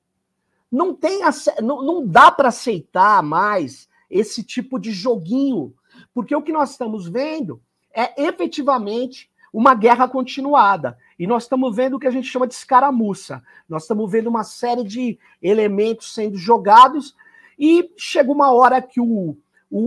[0.72, 1.22] Não, tem,
[1.62, 5.74] não, não dá para aceitar mais esse tipo de joguinho,
[6.14, 7.62] porque o que nós estamos vendo
[7.94, 10.98] é efetivamente uma guerra continuada.
[11.18, 13.42] E nós estamos vendo o que a gente chama de escaramuça.
[13.68, 17.16] Nós estamos vendo uma série de elementos sendo jogados
[17.58, 19.36] e chega uma hora que o,
[19.70, 19.80] o,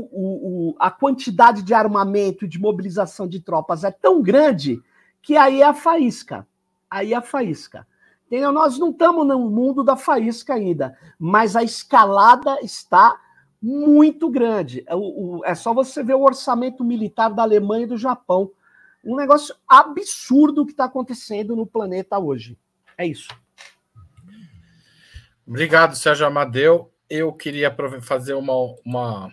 [0.73, 4.83] o, a quantidade de armamento e de mobilização de tropas é tão grande
[5.23, 6.47] que aí é a faísca.
[6.91, 7.87] Aí é a faísca.
[8.31, 8.53] Entendeu?
[8.53, 13.21] Nós não estamos no mundo da faísca ainda, mas a escalada está
[13.61, 14.85] muito grande.
[14.87, 18.53] É, é só você ver o orçamento militar da Alemanha e do Japão
[19.05, 22.59] um negócio absurdo que está acontecendo no planeta hoje.
[22.97, 23.29] É isso.
[25.47, 26.93] Obrigado, Sérgio Amadeu.
[27.09, 28.55] Eu queria fazer uma,
[28.85, 29.33] uma,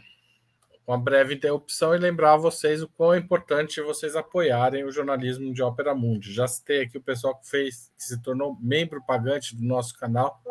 [0.88, 5.53] uma breve interrupção e lembrar a vocês o quão é importante vocês apoiarem o jornalismo
[5.53, 6.33] de Ópera Mundi.
[6.33, 10.41] Já citei aqui o pessoal que fez, que se tornou membro pagante do nosso canal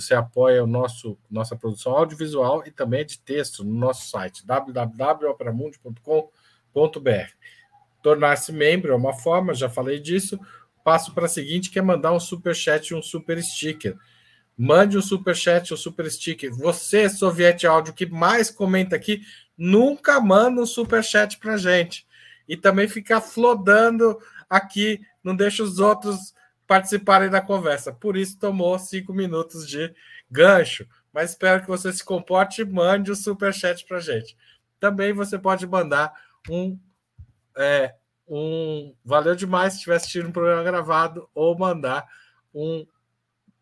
[0.00, 7.32] Você apoia o nosso nossa produção audiovisual e também de texto no nosso site www.operamundi.com.br.
[8.02, 10.38] Tornar-se membro é uma forma, já falei disso.
[10.84, 13.96] Passo para a seguinte, que é mandar um super chat e um super sticker.
[14.56, 16.54] Mande um super chat, um super sticker.
[16.54, 19.22] Você, Soviete Áudio, que mais comenta aqui,
[19.56, 22.06] nunca manda um super chat para gente
[22.48, 24.18] e também ficar flodando
[24.48, 26.32] aqui, não deixa os outros
[26.68, 27.92] participarem da conversa.
[27.92, 29.92] Por isso tomou cinco minutos de
[30.30, 30.86] gancho.
[31.12, 34.36] Mas espero que você se comporte e mande o um superchat para gente.
[34.78, 36.12] Também você pode mandar
[36.48, 36.78] um,
[37.56, 37.96] é,
[38.28, 42.06] um valeu demais se estiver assistindo um programa gravado ou mandar
[42.54, 42.86] um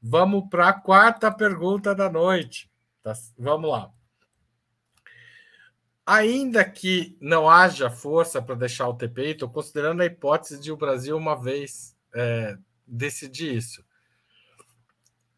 [0.00, 2.70] Vamos para a quarta pergunta da noite.
[3.02, 3.12] Tá?
[3.38, 3.90] Vamos lá.
[6.04, 10.76] Ainda que não haja força para deixar o TPI, estou considerando a hipótese de o
[10.76, 13.84] Brasil uma vez é, decidir isso.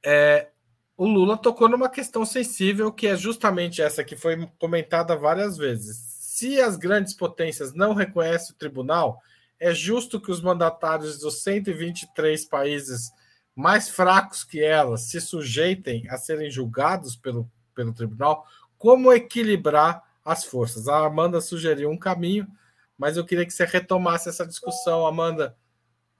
[0.04, 0.48] É,
[0.96, 5.96] o Lula tocou numa questão sensível, que é justamente essa que foi comentada várias vezes.
[5.96, 9.20] Se as grandes potências não reconhecem o tribunal,
[9.58, 13.10] é justo que os mandatários dos 123 países
[13.54, 18.46] mais fracos que elas se sujeitem a serem julgados pelo, pelo tribunal?
[18.76, 20.88] Como equilibrar as forças.
[20.88, 22.48] A Amanda sugeriu um caminho,
[22.96, 25.06] mas eu queria que você retomasse essa discussão.
[25.06, 25.56] Amanda,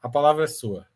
[0.03, 0.87] a palavra é sua.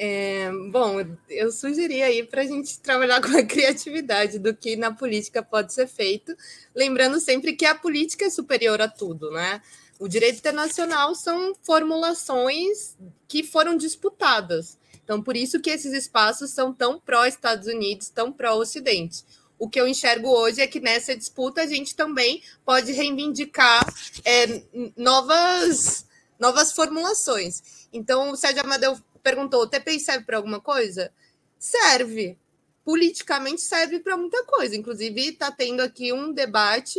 [0.00, 4.92] É, bom, eu sugeri aí para a gente trabalhar com a criatividade do que na
[4.92, 6.36] política pode ser feito,
[6.74, 9.60] lembrando sempre que a política é superior a tudo, né?
[9.98, 12.96] O direito internacional são formulações
[13.26, 14.78] que foram disputadas.
[15.02, 19.24] Então, por isso que esses espaços são tão pró-Estados Unidos, tão pró-Ocidente
[19.58, 23.84] o que eu enxergo hoje é que nessa disputa a gente também pode reivindicar
[24.24, 24.62] é,
[24.96, 26.06] novas,
[26.38, 27.88] novas formulações.
[27.92, 28.96] Então, o Sérgio Amadeu
[29.28, 31.12] perguntou: o TPI serve para alguma coisa?
[31.58, 32.38] Serve.
[32.84, 34.74] Politicamente serve para muita coisa.
[34.74, 36.98] Inclusive, está tendo aqui um debate.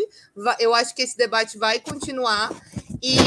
[0.60, 2.52] Eu acho que esse debate vai continuar.
[3.02, 3.18] E,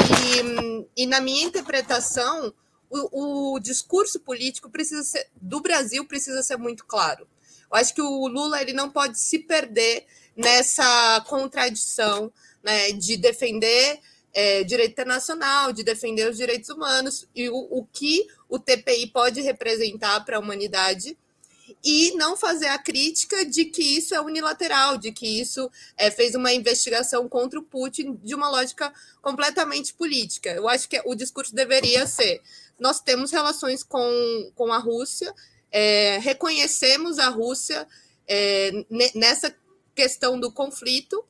[0.95, 2.53] e na minha interpretação,
[2.89, 7.27] o, o discurso político precisa ser, do Brasil precisa ser muito claro.
[7.69, 10.05] Eu acho que o Lula ele não pode se perder
[10.37, 12.31] nessa contradição
[12.63, 13.99] né, de defender
[14.33, 19.41] é, direito internacional, de defender os direitos humanos e o, o que o TPI pode
[19.41, 21.17] representar para a humanidade
[21.83, 26.35] e não fazer a crítica de que isso é unilateral, de que isso é, fez
[26.35, 30.49] uma investigação contra o Putin de uma lógica completamente política.
[30.51, 32.41] Eu acho que o discurso deveria ser:
[32.79, 35.33] nós temos relações com, com a Rússia,
[35.71, 37.87] é, reconhecemos a Rússia
[38.27, 38.71] é,
[39.13, 39.53] nessa
[39.95, 41.23] questão do conflito,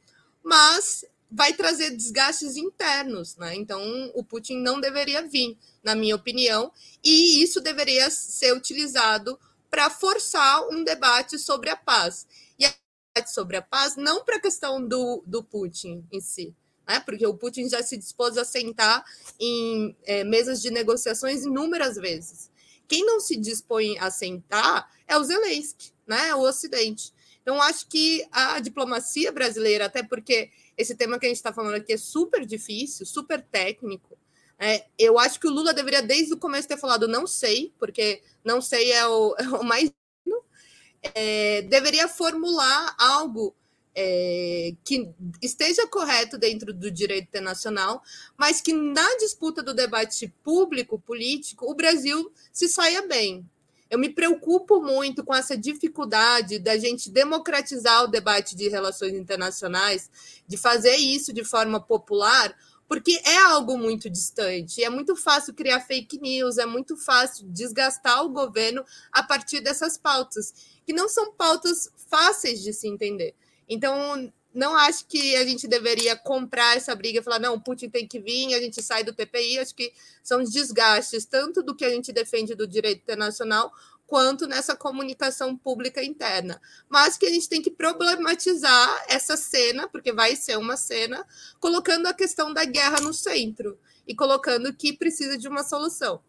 [0.43, 3.55] mas vai trazer desgastes internos, né?
[3.55, 3.81] Então,
[4.13, 6.71] o Putin não deveria vir, na minha opinião,
[7.03, 12.27] e isso deveria ser utilizado para forçar um debate sobre a paz.
[12.59, 12.73] E a
[13.15, 16.53] debate sobre a paz não para a questão do, do Putin em si,
[16.87, 16.99] né?
[16.99, 19.03] porque o Putin já se dispôs a sentar
[19.39, 22.51] em é, mesas de negociações inúmeras vezes.
[22.87, 26.35] Quem não se dispõe a sentar é o Zelensky, né?
[26.35, 27.11] o Ocidente.
[27.41, 31.75] Então, acho que a diplomacia brasileira, até porque esse tema que a gente está falando
[31.75, 34.17] aqui é super difícil, super técnico,
[34.59, 38.21] é, eu acho que o Lula deveria, desde o começo, ter falado não sei, porque
[38.45, 39.91] não sei é o, é o mais.
[41.15, 43.53] É, deveria formular algo
[43.93, 48.01] é, que esteja correto dentro do direito internacional,
[48.37, 53.45] mas que na disputa do debate público, político, o Brasil se saia bem.
[53.93, 60.09] Eu me preocupo muito com essa dificuldade da gente democratizar o debate de relações internacionais,
[60.47, 64.83] de fazer isso de forma popular, porque é algo muito distante.
[64.83, 69.95] É muito fácil criar fake news, é muito fácil desgastar o governo a partir dessas
[69.95, 73.35] pautas, que não são pautas fáceis de se entender.
[73.69, 78.07] Então, não acho que a gente deveria comprar essa briga e falar, não, Putin tem
[78.07, 79.59] que vir, a gente sai do TPI.
[79.59, 79.91] Acho que
[80.21, 83.73] são os desgastes, tanto do que a gente defende do direito internacional,
[84.05, 86.61] quanto nessa comunicação pública interna.
[86.87, 91.25] Mas que a gente tem que problematizar essa cena, porque vai ser uma cena,
[91.59, 93.77] colocando a questão da guerra no centro
[94.07, 96.21] e colocando que precisa de uma solução.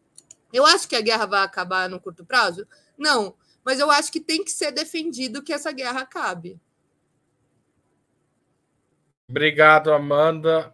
[0.50, 2.66] Eu acho que a guerra vai acabar no curto prazo?
[2.96, 6.58] Não, mas eu acho que tem que ser defendido que essa guerra acabe.
[9.28, 10.72] Obrigado, Amanda.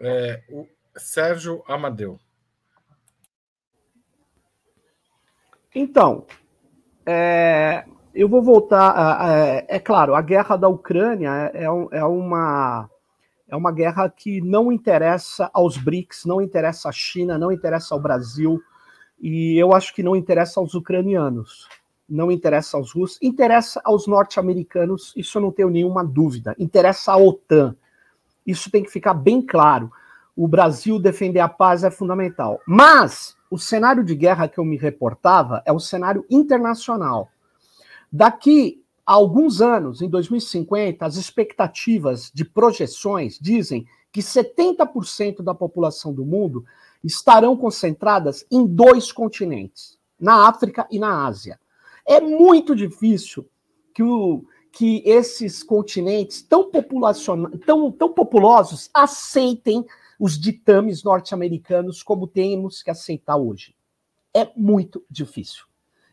[0.00, 2.18] É, o Sérgio Amadeu.
[5.74, 6.26] Então,
[7.06, 7.84] é,
[8.14, 9.28] eu vou voltar.
[9.28, 12.90] É, é, claro, a guerra da Ucrânia é, é, é, uma,
[13.48, 18.00] é uma guerra que não interessa aos BRICS, não interessa à China, não interessa ao
[18.00, 18.60] Brasil,
[19.20, 21.68] e eu acho que não interessa aos ucranianos,
[22.08, 27.16] não interessa aos russos, interessa aos norte-americanos, isso eu não tenho nenhuma dúvida, interessa à
[27.16, 27.74] OTAN.
[28.46, 29.90] Isso tem que ficar bem claro.
[30.36, 32.60] O Brasil defender a paz é fundamental.
[32.66, 37.28] Mas o cenário de guerra que eu me reportava é o cenário internacional.
[38.10, 46.12] Daqui a alguns anos, em 2050, as expectativas de projeções dizem que 70% da população
[46.12, 46.64] do mundo
[47.02, 51.58] estarão concentradas em dois continentes, na África e na Ásia.
[52.06, 53.48] É muito difícil
[53.94, 56.70] que, o, que esses continentes tão,
[57.64, 59.84] tão, tão populosos aceitem
[60.18, 63.74] os ditames norte-americanos como temos que aceitar hoje.
[64.34, 65.64] É muito difícil.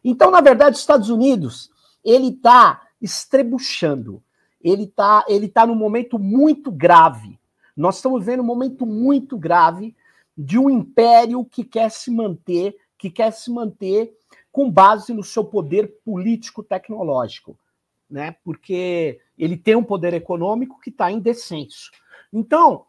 [0.03, 1.69] Então, na verdade, os Estados Unidos,
[2.03, 4.21] ele está estrebuchando.
[4.61, 7.39] Ele está ele tá num momento muito grave.
[7.75, 9.95] Nós estamos vendo um momento muito grave
[10.37, 14.17] de um império que quer se manter, que quer se manter
[14.51, 17.57] com base no seu poder político tecnológico,
[18.09, 18.35] né?
[18.43, 21.91] Porque ele tem um poder econômico que está em descenso.
[22.31, 22.85] Então,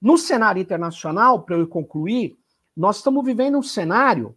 [0.00, 2.36] no cenário internacional, para eu concluir,
[2.76, 4.36] nós estamos vivendo um cenário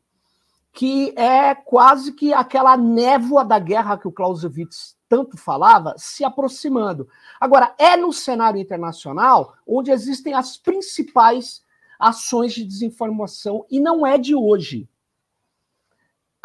[0.72, 7.08] que é quase que aquela névoa da guerra que o Clausewitz tanto falava se aproximando.
[7.40, 11.64] Agora, é no cenário internacional onde existem as principais
[12.00, 14.88] ações de desinformação e não é de hoje.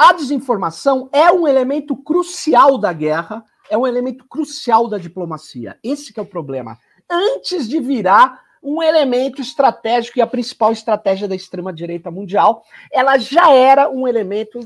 [0.02, 5.78] A desinformação é um elemento crucial da guerra, é um elemento crucial da diplomacia.
[5.80, 6.76] Esse é o problema.
[7.08, 13.52] Antes de virar um elemento estratégico e a principal estratégia da extrema-direita mundial, ela já
[13.52, 14.58] era um elemento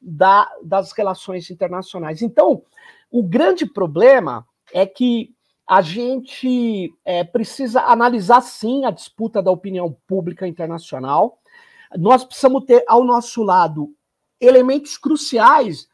[0.00, 2.22] da, das relações internacionais.
[2.22, 2.62] Então,
[3.10, 5.34] o grande problema é que
[5.66, 11.40] a gente é, precisa analisar sim a disputa da opinião pública internacional.
[11.98, 13.95] Nós precisamos ter ao nosso lado
[14.40, 15.88] elementos cruciais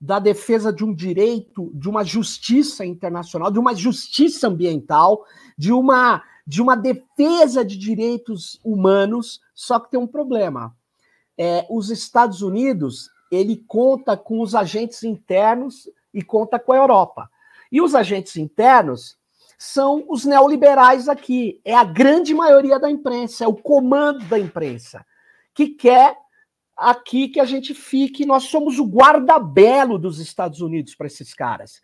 [0.00, 5.24] da defesa de um direito, de uma justiça internacional, de uma justiça ambiental,
[5.56, 10.74] de uma de uma defesa de direitos humanos, só que tem um problema.
[11.36, 17.30] É, os Estados Unidos, ele conta com os agentes internos e conta com a Europa.
[17.70, 19.18] E os agentes internos
[19.58, 21.60] são os neoliberais aqui.
[21.62, 25.04] É a grande maioria da imprensa, é o comando da imprensa,
[25.52, 26.16] que quer
[26.78, 28.24] aqui que a gente fique.
[28.24, 31.82] Nós somos o guarda-belo dos Estados Unidos para esses caras.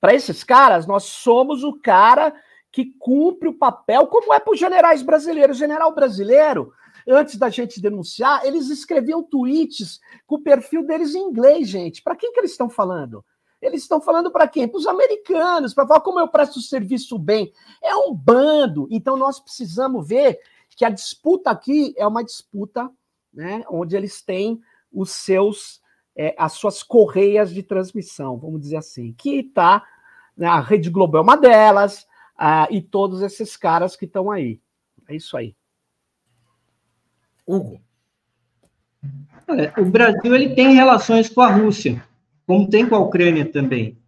[0.00, 2.34] Para esses caras, nós somos o cara
[2.70, 5.56] que cumpre o papel, como é para os generais brasileiros.
[5.56, 6.72] O general brasileiro,
[7.08, 12.02] antes da gente denunciar, eles escreviam tweets com o perfil deles em inglês, gente.
[12.02, 13.24] Para quem que eles estão falando?
[13.62, 14.68] Eles estão falando para quem?
[14.68, 17.50] Para os americanos, para falar como eu presto serviço bem.
[17.82, 18.86] É um bando.
[18.90, 20.38] Então nós precisamos ver
[20.76, 22.90] que a disputa aqui é uma disputa
[23.34, 24.60] né, onde eles têm
[24.92, 25.82] os seus
[26.16, 29.84] é, as suas correias de transmissão, vamos dizer assim, que está
[30.36, 32.06] né, a Rede Globo é uma delas,
[32.38, 34.60] uh, e todos esses caras que estão aí.
[35.08, 35.56] É isso aí.
[37.46, 37.80] Hugo.
[39.76, 42.02] O Brasil ele tem relações com a Rússia
[42.46, 43.98] como tem com a Ucrânia também.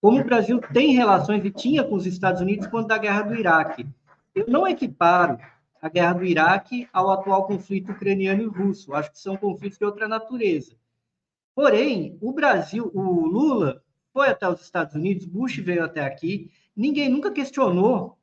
[0.00, 3.34] Como o Brasil tem relações e tinha com os Estados Unidos quando da guerra do
[3.34, 3.86] Iraque.
[4.34, 5.38] Eu não equiparo
[5.84, 8.94] a guerra do Iraque ao atual conflito ucraniano e russo.
[8.94, 10.74] Acho que são conflitos de outra natureza.
[11.54, 17.10] Porém, o Brasil, o Lula foi até os Estados Unidos, Bush veio até aqui, ninguém
[17.10, 18.16] nunca questionou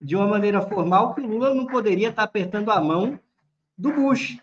[0.00, 3.20] de uma maneira formal que o Lula não poderia estar apertando a mão
[3.76, 4.38] do Bush.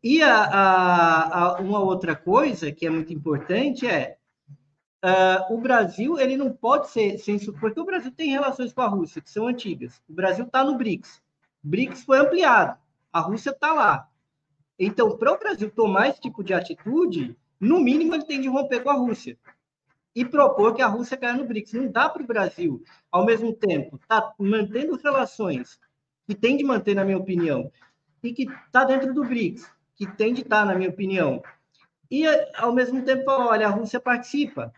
[0.00, 4.16] E a, a, a, uma outra coisa que é muito importante é
[5.06, 8.88] uh, o Brasil ele não pode ser sem porque o Brasil tem relações com a
[8.88, 10.02] Rússia que são antigas.
[10.08, 11.22] O Brasil está no BRICS.
[11.62, 12.76] BRICS foi ampliado.
[13.12, 14.08] A Rússia está lá.
[14.78, 18.80] Então, para o Brasil tomar esse tipo de atitude, no mínimo ele tem de romper
[18.80, 19.38] com a Rússia
[20.14, 21.74] e propor que a Rússia caia no BRICS.
[21.74, 22.82] Não dá para o Brasil,
[23.12, 25.78] ao mesmo tempo, tá mantendo relações
[26.26, 27.70] que tem de manter, na minha opinião,
[28.22, 31.42] e que está dentro do BRICS, que tem de estar, na minha opinião.
[32.10, 32.24] E,
[32.56, 34.72] ao mesmo tempo, olha, a Rússia participa.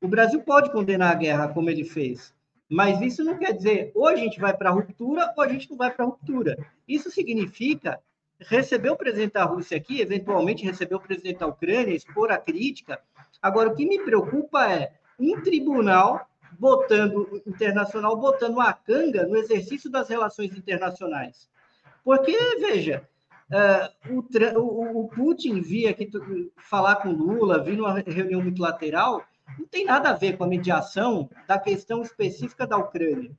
[0.00, 2.34] O Brasil pode condenar a guerra como ele fez,
[2.68, 5.68] mas isso não quer dizer ou a gente vai para a ruptura ou a gente
[5.70, 6.56] não vai para a ruptura.
[6.86, 8.00] Isso significa
[8.40, 13.00] receber o presidente da Rússia aqui, eventualmente receber o presidente da Ucrânia, expor a crítica.
[13.42, 16.28] Agora, o que me preocupa é um tribunal
[16.58, 21.48] botando internacional botando uma canga no exercício das relações internacionais.
[22.04, 23.06] Porque, veja,
[23.50, 26.10] Uh, o, o, Putin vir aqui
[26.58, 29.24] falar com Lula, vir numa reunião multilateral,
[29.58, 33.30] não tem nada a ver com a mediação da questão específica da Ucrânia.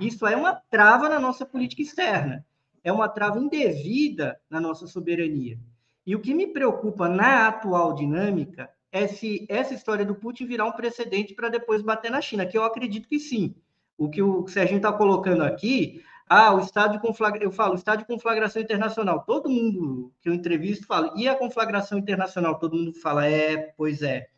[0.00, 2.44] Isso é uma trava na nossa política externa,
[2.82, 5.58] é uma trava indevida na nossa soberania.
[6.06, 10.66] E o que me preocupa na atual dinâmica é se essa história do Putin virar
[10.66, 13.54] um precedente para depois bater na China, que eu acredito que sim.
[13.96, 18.00] O que o Serginho está colocando aqui, ah, o estado de conflagração, eu falo, estado
[18.00, 19.22] de conflagração internacional.
[19.24, 22.58] Todo mundo que eu entrevisto fala, e a conflagração internacional?
[22.58, 24.28] Todo mundo fala, é, pois é.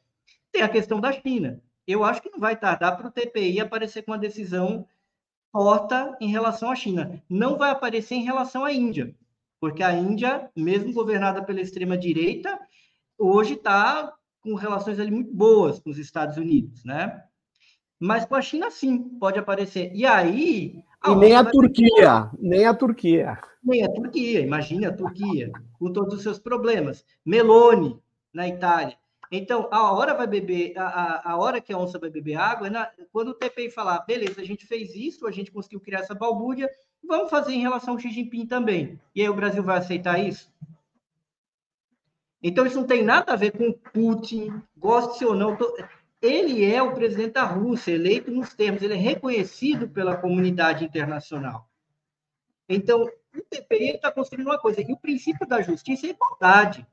[0.54, 1.60] Tem a questão da China.
[1.84, 4.86] Eu acho que não vai tardar para o TPI aparecer com uma decisão
[5.52, 7.20] porta em relação à China.
[7.28, 9.12] Não vai aparecer em relação à Índia,
[9.58, 12.56] porque a Índia, mesmo governada pela extrema-direita,
[13.18, 17.20] hoje está com relações ali muito boas com os Estados Unidos, né?
[17.98, 19.90] Mas com a China, sim, pode aparecer.
[19.92, 23.40] E aí, e nem a Turquia, nem a Turquia.
[23.60, 25.50] Nem a Turquia, imagine a Turquia,
[25.80, 27.04] com todos os seus problemas.
[27.26, 27.98] Meloni,
[28.32, 28.96] na Itália.
[29.36, 32.70] Então, a hora vai beber, a, a hora que a onça vai beber água, é
[32.70, 36.14] na, quando o TPI falar, beleza, a gente fez isso, a gente conseguiu criar essa
[36.14, 36.70] balbúrdia,
[37.02, 39.00] vamos fazer em relação ao Xi Jinping também.
[39.12, 40.52] E aí o Brasil vai aceitar isso?
[42.40, 45.56] Então, isso não tem nada a ver com Putin, goste ou não.
[45.56, 45.76] Tô,
[46.22, 51.68] ele é o presidente da Rússia, eleito nos termos, ele é reconhecido pela comunidade internacional.
[52.68, 56.86] Então, o TPI está construindo uma coisa, e o princípio da justiça é igualdade.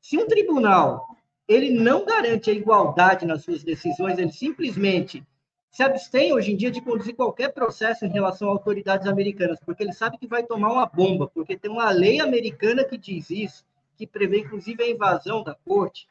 [0.00, 1.15] Se um tribunal
[1.48, 5.24] ele não garante a igualdade nas suas decisões, ele simplesmente
[5.70, 9.82] se abstém hoje em dia de conduzir qualquer processo em relação a autoridades americanas, porque
[9.82, 13.64] ele sabe que vai tomar uma bomba, porque tem uma lei americana que diz isso,
[13.96, 16.08] que prevê inclusive a invasão da corte.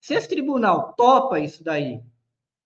[0.00, 2.02] Se esse tribunal topa isso daí,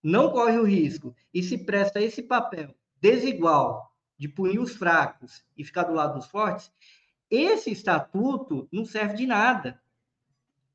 [0.02, 5.64] não corre o risco e se presta esse papel desigual de punir os fracos e
[5.64, 6.72] ficar do lado dos fortes,
[7.30, 9.78] esse estatuto não serve de nada.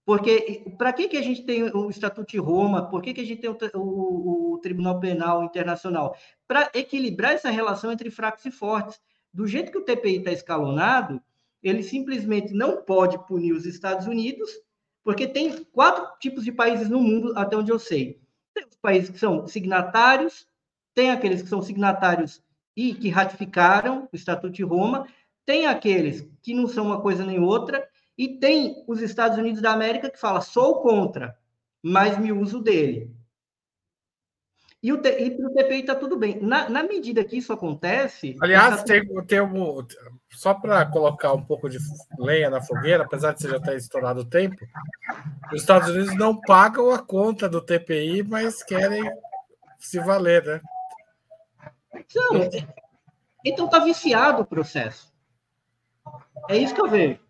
[0.09, 2.89] Porque para que, que a gente tem o Estatuto de Roma?
[2.89, 6.17] Por que, que a gente tem o, o, o Tribunal Penal Internacional?
[6.47, 8.99] Para equilibrar essa relação entre fracos e fortes.
[9.31, 11.21] Do jeito que o TPI está escalonado,
[11.61, 14.49] ele simplesmente não pode punir os Estados Unidos
[15.03, 18.19] porque tem quatro tipos de países no mundo, até onde eu sei.
[18.55, 20.47] Tem os países que são signatários,
[20.95, 22.41] tem aqueles que são signatários
[22.75, 25.05] e que ratificaram o Estatuto de Roma,
[25.45, 27.87] tem aqueles que não são uma coisa nem outra,
[28.19, 31.37] e tem os Estados Unidos da América que fala, sou contra,
[31.81, 33.15] mas me uso dele.
[34.83, 36.37] E, o, e para o TPI está tudo bem.
[36.41, 38.35] Na, na, medida que isso acontece.
[38.41, 39.85] Aliás, tem, tem um,
[40.31, 41.77] só para colocar um pouco de
[42.17, 44.57] lenha na fogueira, apesar de você já ter estourado o tempo,
[45.53, 49.09] os Estados Unidos não pagam a conta do TPI, mas querem
[49.77, 50.61] se valer, né?
[52.13, 52.49] Não,
[53.45, 55.09] então está viciado o processo.
[56.49, 57.28] É isso que eu vejo.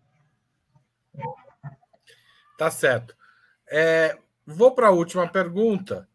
[2.60, 3.16] Tá certo.
[3.66, 6.06] É, vou para a última pergunta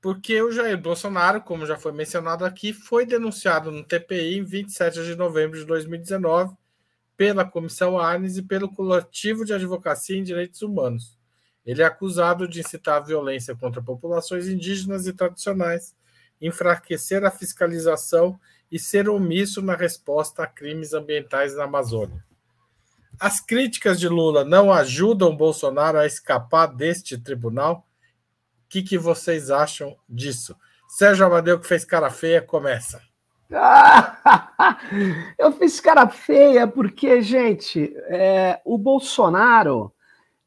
[0.00, 5.04] porque o Jair Bolsonaro, como já foi mencionado aqui, foi denunciado no TPI em 27
[5.04, 6.56] de novembro de 2019
[7.16, 11.16] pela Comissão Arnes e pelo Coletivo de Advocacia em Direitos Humanos.
[11.64, 15.94] Ele é acusado de incitar violência contra populações indígenas e tradicionais,
[16.40, 18.36] enfraquecer a fiscalização
[18.68, 22.26] e ser omisso na resposta a crimes ambientais na Amazônia.
[23.20, 27.84] As críticas de Lula não ajudam Bolsonaro a escapar deste tribunal?
[28.68, 30.54] que, que vocês acham disso?
[30.88, 33.02] Sérgio Amadeu, que fez cara feia, começa.
[35.38, 39.92] eu fiz cara feia porque, gente, é, o Bolsonaro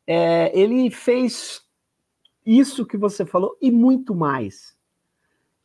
[0.05, 1.63] é, ele fez
[2.45, 4.75] isso que você falou e muito mais.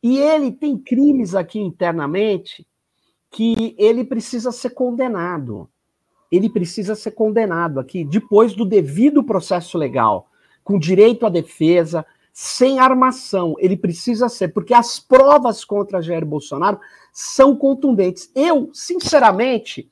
[0.01, 2.67] E ele tem crimes aqui internamente
[3.29, 5.69] que ele precisa ser condenado.
[6.31, 10.29] Ele precisa ser condenado aqui depois do devido processo legal,
[10.63, 13.55] com direito à defesa, sem armação.
[13.57, 16.79] Ele precisa ser, porque as provas contra Jair Bolsonaro
[17.11, 18.31] são contundentes.
[18.35, 19.89] Eu, sinceramente,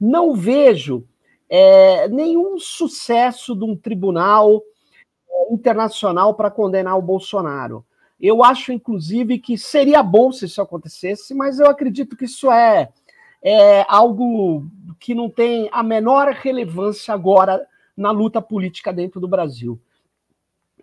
[0.00, 1.04] não vejo
[1.50, 4.62] é, nenhum sucesso de um tribunal
[5.28, 7.84] é, internacional para condenar o Bolsonaro.
[8.20, 12.90] Eu acho, inclusive, que seria bom se isso acontecesse, mas eu acredito que isso é,
[13.42, 14.66] é algo
[14.98, 17.66] que não tem a menor relevância agora
[17.96, 19.78] na luta política dentro do Brasil.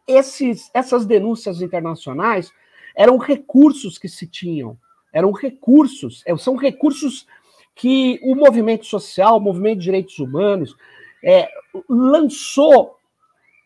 [0.08, 2.52] Esses, essas denúncias internacionais
[2.96, 4.78] eram recursos que se tinham,
[5.12, 7.26] eram recursos, é, são recursos
[7.74, 10.76] que o movimento social, o movimento de direitos humanos,
[11.24, 11.50] é,
[11.90, 12.98] lançou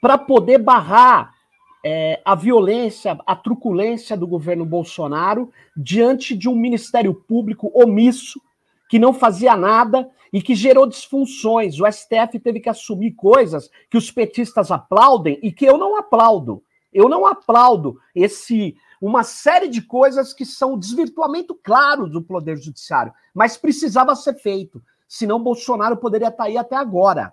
[0.02, 1.34] para poder barrar
[1.86, 8.42] é, a violência, a truculência do governo Bolsonaro diante de um Ministério Público omisso,
[8.90, 11.80] que não fazia nada e que gerou disfunções.
[11.80, 16.64] O STF teve que assumir coisas que os petistas aplaudem e que eu não aplaudo.
[16.92, 23.14] Eu não aplaudo esse uma série de coisas que são desvirtuamento claro do poder judiciário,
[23.34, 27.32] mas precisava ser feito, senão Bolsonaro poderia estar aí até agora.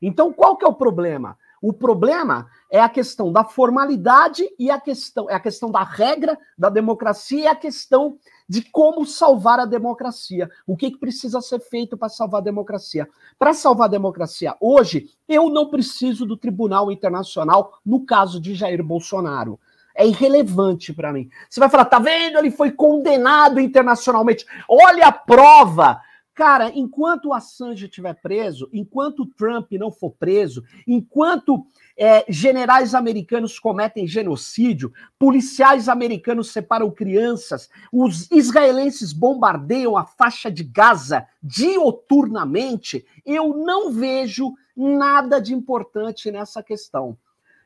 [0.00, 1.36] Então, qual que é o problema?
[1.62, 6.36] O problema é a questão da formalidade e a questão é a questão da regra
[6.58, 10.50] da democracia e a questão de como salvar a democracia.
[10.66, 13.08] O que, que precisa ser feito para salvar a democracia?
[13.38, 18.82] Para salvar a democracia hoje, eu não preciso do Tribunal Internacional no caso de Jair
[18.82, 19.60] Bolsonaro.
[19.94, 21.30] É irrelevante para mim.
[21.48, 22.38] Você vai falar, tá vendo?
[22.38, 24.44] Ele foi condenado internacionalmente.
[24.68, 26.00] Olha a prova
[26.34, 32.94] Cara, enquanto o Assange estiver preso, enquanto o Trump não for preso, enquanto é, generais
[32.94, 43.04] americanos cometem genocídio, policiais americanos separam crianças, os israelenses bombardeiam a faixa de Gaza dioturnamente,
[43.26, 47.16] eu não vejo nada de importante nessa questão.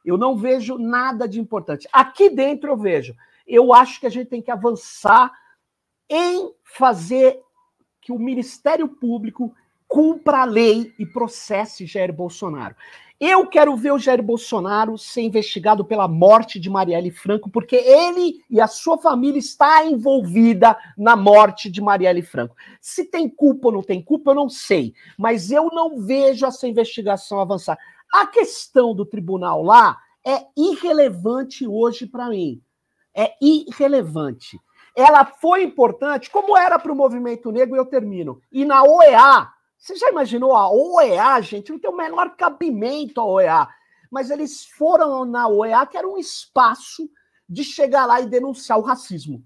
[0.04, 1.88] Eu não vejo nada de importante.
[1.92, 3.14] Aqui dentro eu vejo.
[3.46, 5.32] Eu acho que a gente tem que avançar
[6.08, 7.40] em fazer
[8.06, 9.52] que o Ministério Público
[9.88, 12.76] cumpra a lei e processe Jair Bolsonaro.
[13.18, 18.44] Eu quero ver o Jair Bolsonaro ser investigado pela morte de Marielle Franco, porque ele
[18.48, 22.54] e a sua família está envolvida na morte de Marielle Franco.
[22.80, 26.68] Se tem culpa ou não tem culpa, eu não sei, mas eu não vejo essa
[26.68, 27.76] investigação avançar.
[28.14, 32.62] A questão do tribunal lá é irrelevante hoje para mim.
[33.12, 34.60] É irrelevante
[34.96, 38.40] ela foi importante, como era para o movimento negro, e eu termino.
[38.50, 41.70] E na OEA, você já imaginou a OEA, gente?
[41.70, 43.68] Não tem o menor cabimento a OEA.
[44.10, 47.10] Mas eles foram na OEA, que era um espaço
[47.46, 49.44] de chegar lá e denunciar o racismo,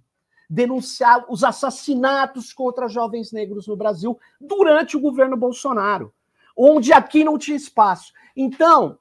[0.48, 6.14] denunciar os assassinatos contra jovens negros no Brasil durante o governo Bolsonaro,
[6.56, 8.12] onde aqui não tinha espaço.
[8.36, 8.98] Então,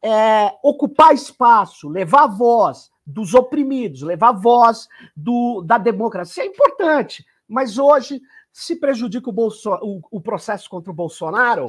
[0.00, 6.42] é, ocupar espaço, levar voz, dos oprimidos, levar voz do, da democracia.
[6.42, 8.20] É importante, mas hoje
[8.52, 11.66] se prejudica o, Bolso, o, o processo contra o Bolsonaro,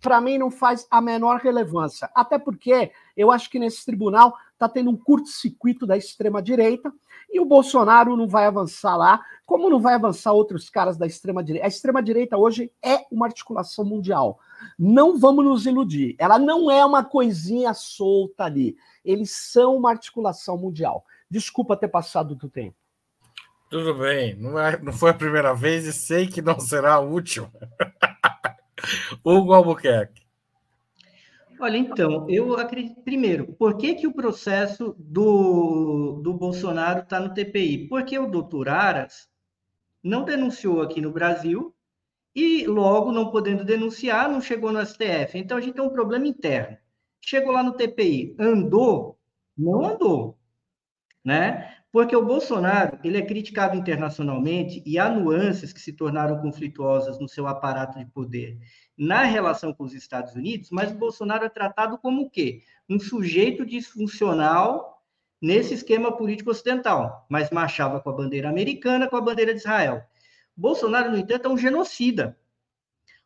[0.00, 2.10] para mim não faz a menor relevância.
[2.14, 6.92] Até porque eu acho que nesse tribunal está tendo um curto-circuito da extrema-direita
[7.32, 11.66] e o Bolsonaro não vai avançar lá, como não vai avançar outros caras da extrema-direita.
[11.66, 14.38] A extrema-direita hoje é uma articulação mundial.
[14.78, 16.14] Não vamos nos iludir.
[16.18, 18.76] Ela não é uma coisinha solta ali.
[19.04, 21.04] Eles são uma articulação mundial.
[21.28, 22.76] Desculpa ter passado do tempo.
[23.68, 27.50] Tudo bem, não, é, não foi a primeira vez e sei que não será última.
[29.24, 30.24] Hugo Albuquerque.
[31.60, 33.00] Olha, então, eu acredito.
[33.02, 37.88] Primeiro, por que, que o processo do, do Bolsonaro está no TPI?
[37.88, 39.28] Porque o doutor Aras
[40.02, 41.74] não denunciou aqui no Brasil
[42.34, 45.38] e, logo, não podendo denunciar, não chegou no STF.
[45.38, 46.76] Então, a gente tem um problema interno.
[47.20, 49.18] Chegou lá no TPI, andou?
[49.56, 50.36] Não andou.
[51.24, 51.83] Né?
[51.94, 57.28] Porque o Bolsonaro ele é criticado internacionalmente e há nuances que se tornaram conflituosas no
[57.28, 58.58] seu aparato de poder
[58.98, 62.62] na relação com os Estados Unidos, mas o Bolsonaro é tratado como o quê?
[62.90, 65.04] Um sujeito disfuncional
[65.40, 70.02] nesse esquema político ocidental, mas marchava com a bandeira americana, com a bandeira de Israel.
[70.56, 72.36] Bolsonaro, no entanto, é um genocida.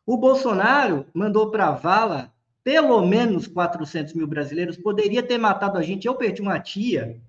[0.05, 2.31] O Bolsonaro mandou para a vala
[2.63, 6.05] pelo menos 400 mil brasileiros, poderia ter matado a gente.
[6.05, 7.19] Eu perdi uma tia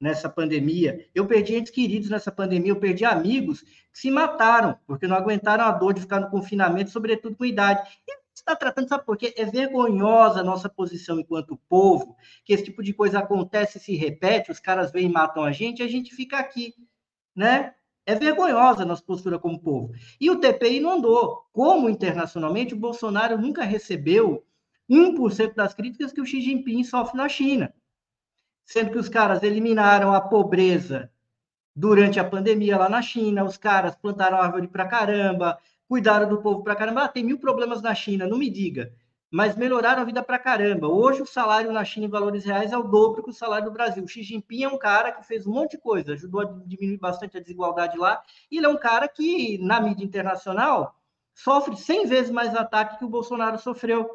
[0.00, 5.06] nessa pandemia, eu perdi entes queridos nessa pandemia, eu perdi amigos que se mataram, porque
[5.06, 7.88] não aguentaram a dor de ficar no confinamento, sobretudo com idade.
[8.06, 9.32] E está tratando, sabe por quê?
[9.36, 13.94] É vergonhosa a nossa posição enquanto povo, que esse tipo de coisa acontece e se
[13.96, 16.74] repete, os caras vêm e matam a gente, a gente fica aqui,
[17.34, 17.74] né?
[18.06, 19.94] É vergonhosa a nossa postura como povo.
[20.20, 21.46] E o TPI não andou.
[21.52, 24.44] Como internacionalmente, o Bolsonaro nunca recebeu
[24.90, 27.72] 1% das críticas que o Xi Jinping sofre na China.
[28.64, 31.10] Sendo que os caras eliminaram a pobreza
[31.76, 35.58] durante a pandemia lá na China, os caras plantaram árvore pra caramba,
[35.88, 37.04] cuidaram do povo pra caramba.
[37.04, 38.92] Ah, tem mil problemas na China, não me diga.
[39.30, 40.86] Mas melhoraram a vida pra caramba.
[40.86, 43.72] Hoje o salário na China em valores reais é o dobro que o salário do
[43.72, 44.04] Brasil.
[44.04, 46.98] O Xi Jinping é um cara que fez um monte de coisa, ajudou a diminuir
[46.98, 48.22] bastante a desigualdade lá.
[48.48, 50.96] E ele é um cara que, na mídia internacional,
[51.34, 54.08] sofre 100 vezes mais ataque que o Bolsonaro sofreu.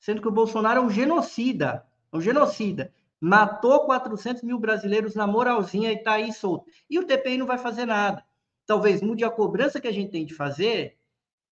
[0.00, 1.86] Sendo que o Bolsonaro é um genocida.
[2.12, 6.70] Um genocida matou 400 mil brasileiros na moralzinha e está aí solto.
[6.88, 8.24] E o TPI não vai fazer nada.
[8.66, 10.98] Talvez mude a cobrança que a gente tem de fazer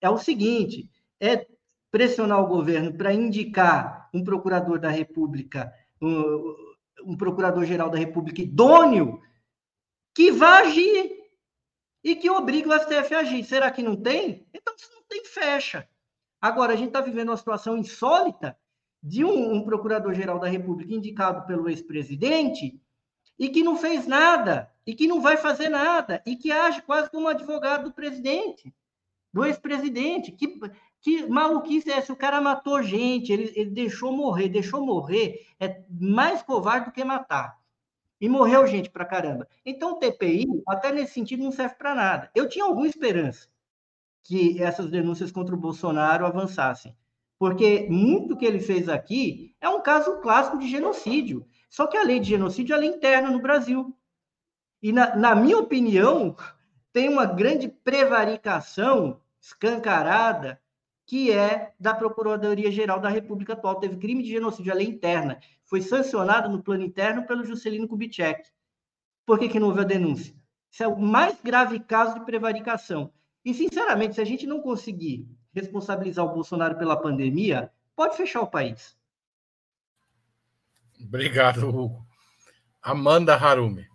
[0.01, 0.91] é o seguinte:
[1.21, 1.47] é
[1.91, 6.57] pressionar o governo para indicar um procurador da República, um,
[7.05, 9.21] um procurador-geral da República idôneo,
[10.15, 11.23] que vá agir
[12.03, 13.45] e que obrigue o STF a agir.
[13.45, 14.47] Será que não tem?
[14.53, 15.89] Então, se não tem, fecha.
[16.41, 18.57] Agora, a gente está vivendo uma situação insólita
[19.03, 22.81] de um, um procurador-geral da República indicado pelo ex-presidente
[23.39, 27.11] e que não fez nada, e que não vai fazer nada, e que age quase
[27.11, 28.73] como advogado do presidente,
[29.33, 30.31] do ex-presidente.
[30.31, 30.61] Que,
[31.01, 32.13] que maluquice é essa?
[32.13, 37.03] O cara matou gente, ele, ele deixou morrer, deixou morrer, é mais covarde do que
[37.03, 37.61] matar.
[38.21, 39.49] E morreu gente pra caramba.
[39.67, 42.31] Então, o TPI, até nesse sentido, não serve para nada.
[42.37, 43.49] Eu tinha alguma esperança
[44.23, 46.97] que essas denúncias contra o Bolsonaro avançassem
[47.43, 51.45] porque muito que ele fez aqui é um caso clássico de genocídio.
[51.69, 53.99] Só que a lei de genocídio é interna no Brasil.
[54.81, 56.37] E, na, na minha opinião,
[56.93, 60.63] tem uma grande prevaricação escancarada
[61.05, 63.81] que é da Procuradoria-Geral da República atual.
[63.81, 65.41] Teve crime de genocídio, a lei interna.
[65.65, 68.49] Foi sancionado no plano interno pelo Juscelino Kubitschek.
[69.27, 70.33] Por que, que não houve a denúncia?
[70.71, 73.13] Isso é o mais grave caso de prevaricação.
[73.45, 78.47] E, sinceramente, se a gente não conseguir responsabilizar o Bolsonaro pela pandemia, pode fechar o
[78.47, 78.97] país.
[81.01, 82.07] Obrigado, Hugo.
[82.81, 83.87] Amanda Harumi.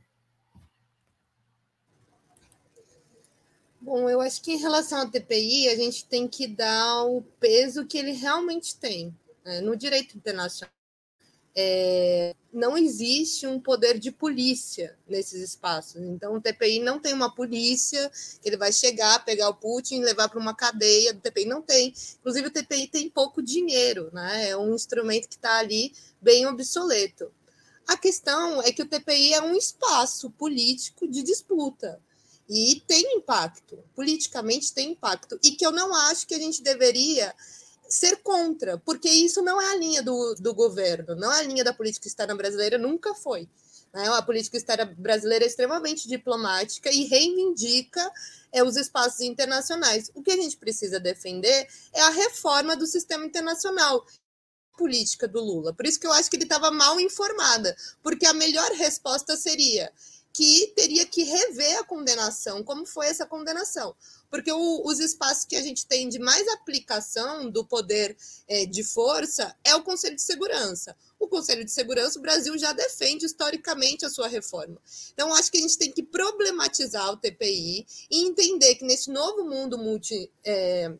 [3.79, 7.85] Bom, eu acho que em relação à TPI, a gente tem que dar o peso
[7.85, 9.15] que ele realmente tem.
[9.45, 9.61] Né?
[9.61, 10.76] No direito internacional,
[11.59, 15.99] é, não existe um poder de polícia nesses espaços.
[15.99, 20.29] Então, o TPI não tem uma polícia que ele vai chegar, pegar o Putin, levar
[20.29, 21.45] para uma cadeia do TPI.
[21.45, 21.91] Não tem.
[22.19, 24.49] Inclusive, o TPI tem pouco dinheiro, né?
[24.49, 25.91] É um instrumento que está ali
[26.21, 27.31] bem obsoleto.
[27.87, 31.99] A questão é que o TPI é um espaço político de disputa.
[32.47, 35.39] E tem impacto, politicamente tem impacto.
[35.43, 37.33] E que eu não acho que a gente deveria
[37.89, 41.63] ser contra, porque isso não é a linha do, do governo, não é a linha
[41.63, 43.49] da política externa brasileira, nunca foi.
[43.93, 44.07] Né?
[44.09, 48.11] A política externa brasileira é extremamente diplomática e reivindica
[48.51, 50.11] é, os espaços internacionais.
[50.13, 54.05] O que a gente precisa defender é a reforma do sistema internacional
[54.77, 55.73] política do Lula.
[55.73, 59.91] Por isso que eu acho que ele estava mal informada, porque a melhor resposta seria
[60.37, 63.95] que teria que rever a condenação, como foi essa condenação
[64.29, 68.15] porque o, os espaços que a gente tem de mais aplicação do poder
[68.47, 70.95] é, de força é o Conselho de Segurança.
[71.19, 74.79] O Conselho de Segurança, o Brasil já defende historicamente a sua reforma.
[75.13, 79.43] Então, acho que a gente tem que problematizar o TPI e entender que nesse novo
[79.43, 80.93] mundo multi, é,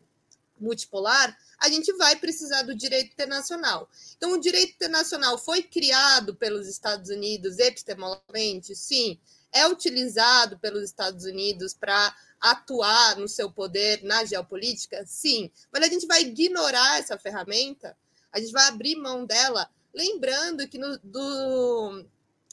[0.60, 3.88] multipolar, a gente vai precisar do direito internacional.
[4.16, 8.74] Então, o direito internacional foi criado pelos Estados Unidos epistemologicamente?
[8.74, 9.18] Sim.
[9.52, 15.04] É utilizado pelos Estados Unidos para atuar no seu poder na geopolítica?
[15.06, 15.50] Sim.
[15.72, 17.96] Mas a gente vai ignorar essa ferramenta?
[18.32, 19.68] A gente vai abrir mão dela?
[19.92, 22.04] Lembrando que no, do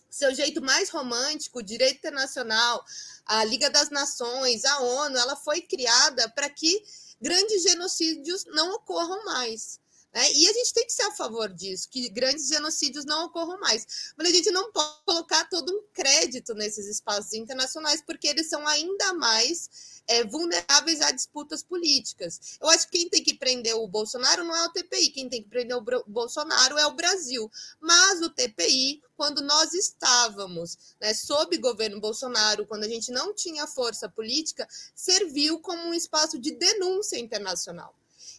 [0.10, 2.84] seu jeito mais romântico, o direito internacional,
[3.26, 6.84] a Liga das Nações, a ONU, ela foi criada para que
[7.22, 9.80] grandes genocídios não ocorram mais.
[10.16, 10.32] Né?
[10.32, 14.14] E a gente tem que ser a favor disso, que grandes genocídios não ocorram mais.
[14.18, 18.66] Mas a gente não pode colocar todo um crédito nesses espaços internacionais, porque eles são
[18.66, 22.58] ainda mais é, vulneráveis a disputas políticas.
[22.62, 25.44] Eu acho que quem tem que prender o Bolsonaro não é o TPI, quem tem
[25.44, 27.52] que prender o Bolsonaro é o Brasil.
[27.82, 33.68] Mas o TPI, quando nós estávamos né, sob governo Bolsonaro, quando a gente não tinha
[33.68, 37.94] força política, serviu como um espaço de denúncia internacional.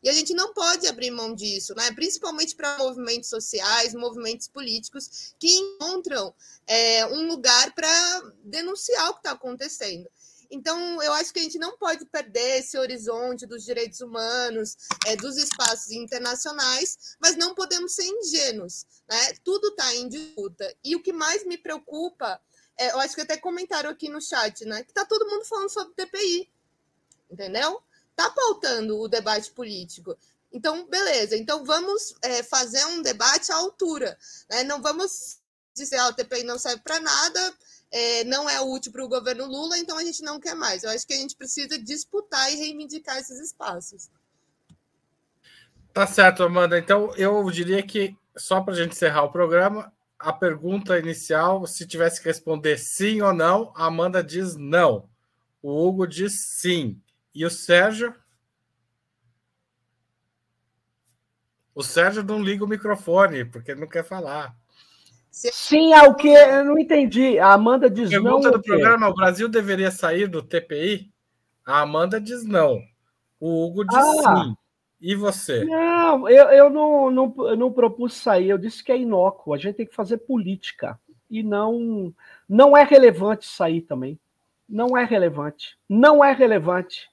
[0.07, 1.91] E a gente não pode abrir mão disso, né?
[1.91, 6.33] principalmente para movimentos sociais, movimentos políticos que encontram
[6.65, 7.91] é, um lugar para
[8.45, 10.09] denunciar o que está acontecendo.
[10.49, 14.77] Então, eu acho que a gente não pode perder esse horizonte dos direitos humanos,
[15.07, 18.87] é, dos espaços internacionais, mas não podemos ser ingênuos.
[19.11, 19.33] Né?
[19.43, 20.73] Tudo está em disputa.
[20.85, 22.41] E o que mais me preocupa,
[22.79, 24.85] é, eu acho que até comentaram aqui no chat, né?
[24.85, 26.49] que está todo mundo falando sobre TPI.
[27.29, 27.83] Entendeu?
[28.17, 30.17] Está pautando o debate político.
[30.51, 31.37] Então, beleza.
[31.37, 34.17] Então, vamos é, fazer um debate à altura.
[34.49, 34.64] Né?
[34.64, 35.39] Não vamos
[35.75, 37.55] dizer, ah, o TPI não serve para nada,
[37.91, 40.83] é, não é útil para o governo Lula, então a gente não quer mais.
[40.83, 44.11] Eu acho que a gente precisa disputar e reivindicar esses espaços.
[45.93, 46.79] Tá certo, Amanda.
[46.79, 51.87] Então, eu diria que, só para a gente encerrar o programa, a pergunta inicial, se
[51.87, 55.07] tivesse que responder sim ou não, a Amanda diz não.
[55.62, 56.99] O Hugo diz sim.
[57.37, 58.14] E o Sérgio?
[61.74, 64.57] O Sérgio não liga o microfone, porque não quer falar.
[65.30, 66.28] Sim, ao que?
[66.28, 67.39] Eu não entendi.
[67.39, 68.41] A Amanda diz Pergunta não.
[68.41, 71.12] Pergunta do programa: o Brasil deveria sair do TPI?
[71.66, 72.80] A Amanda diz não.
[73.39, 74.57] O Hugo diz ah, sim.
[74.99, 75.62] E você?
[75.66, 78.49] Não, eu, eu não, não, eu não propus sair.
[78.49, 79.53] Eu disse que é inócuo.
[79.53, 80.99] A gente tem que fazer política.
[81.28, 82.14] E não,
[82.49, 84.18] não é relevante sair também.
[84.66, 85.78] Não é relevante.
[85.87, 87.11] Não é relevante.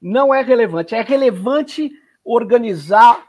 [0.00, 0.94] Não é relevante.
[0.94, 1.90] É relevante
[2.24, 3.26] organizar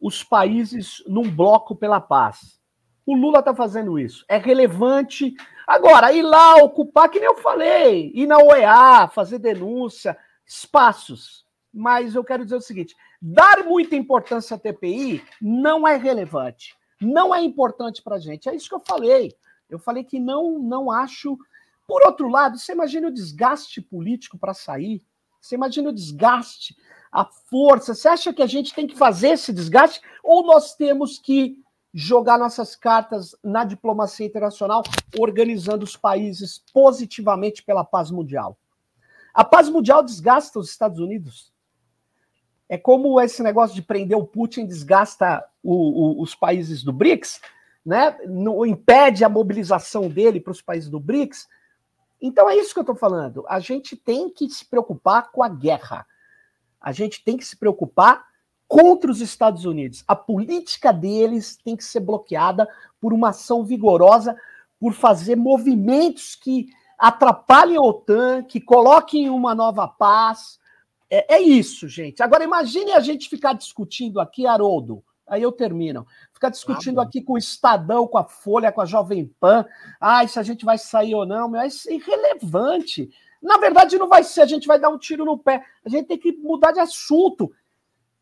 [0.00, 2.58] os países num bloco pela paz
[3.08, 4.22] o Lula está fazendo isso.
[4.28, 5.34] É relevante.
[5.66, 10.14] Agora, ir lá ocupar, que nem eu falei, ir na OEA, fazer denúncia,
[10.46, 11.46] espaços.
[11.72, 16.76] Mas eu quero dizer o seguinte: dar muita importância à TPI não é relevante.
[17.00, 18.46] Não é importante para a gente.
[18.46, 19.32] É isso que eu falei.
[19.70, 21.38] Eu falei que não, não acho.
[21.86, 25.02] Por outro lado, você imagina o desgaste político para sair?
[25.40, 26.76] Você imagina o desgaste,
[27.10, 27.94] a força?
[27.94, 30.00] Você acha que a gente tem que fazer esse desgaste?
[30.22, 31.56] Ou nós temos que
[31.92, 34.82] jogar nossas cartas na diplomacia internacional,
[35.18, 38.58] organizando os países positivamente pela paz mundial.
[39.32, 41.52] A paz mundial desgasta os Estados Unidos.
[42.68, 47.40] É como esse negócio de prender o Putin desgasta o, o, os países do BRICS,
[47.84, 48.18] né?
[48.26, 51.48] No, impede a mobilização dele para os países do BRICS.
[52.20, 53.44] Então é isso que eu estou falando.
[53.48, 56.06] A gente tem que se preocupar com a guerra.
[56.80, 58.26] A gente tem que se preocupar
[58.66, 60.04] contra os Estados Unidos.
[60.06, 62.68] A política deles tem que ser bloqueada
[63.00, 64.36] por uma ação vigorosa,
[64.78, 70.58] por fazer movimentos que atrapalhem a OTAN, que coloquem uma nova paz.
[71.08, 72.22] É, é isso, gente.
[72.22, 75.02] Agora imagine a gente ficar discutindo aqui, Haroldo.
[75.28, 76.06] Aí eu termino.
[76.32, 79.64] Ficar discutindo ah, aqui com o Estadão, com a Folha, com a Jovem Pan.
[80.00, 83.10] Ah, se a gente vai sair ou não, mas é irrelevante.
[83.42, 85.64] Na verdade, não vai ser, a gente vai dar um tiro no pé.
[85.84, 87.52] A gente tem que mudar de assunto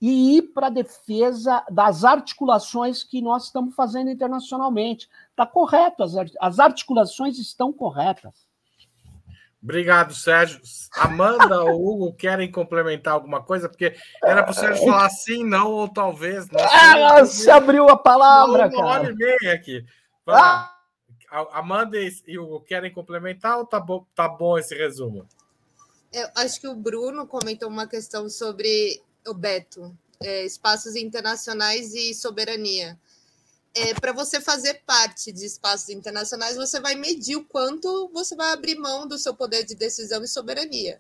[0.01, 5.09] e ir para a defesa das articulações que nós estamos fazendo internacionalmente.
[5.31, 6.03] Está correto,
[6.41, 8.47] as articulações estão corretas.
[9.63, 10.61] Obrigado, Sérgio.
[10.95, 13.69] Amanda ou Hugo querem complementar alguma coisa?
[13.69, 16.49] Porque era para o Sérgio falar sim, não, ou talvez.
[16.51, 19.85] Não, ah, você abriu a palavra, uma hora e meia aqui.
[20.27, 20.73] Ah.
[21.53, 25.27] Amanda e Hugo querem complementar ou tá bom, tá bom esse resumo?
[26.13, 32.15] Eu acho que o Bruno comentou uma questão sobre o Beto, é, espaços internacionais e
[32.15, 32.99] soberania.
[33.79, 38.51] É, para você fazer parte de espaços internacionais, você vai medir o quanto você vai
[38.51, 40.99] abrir mão do seu poder de decisão e soberania.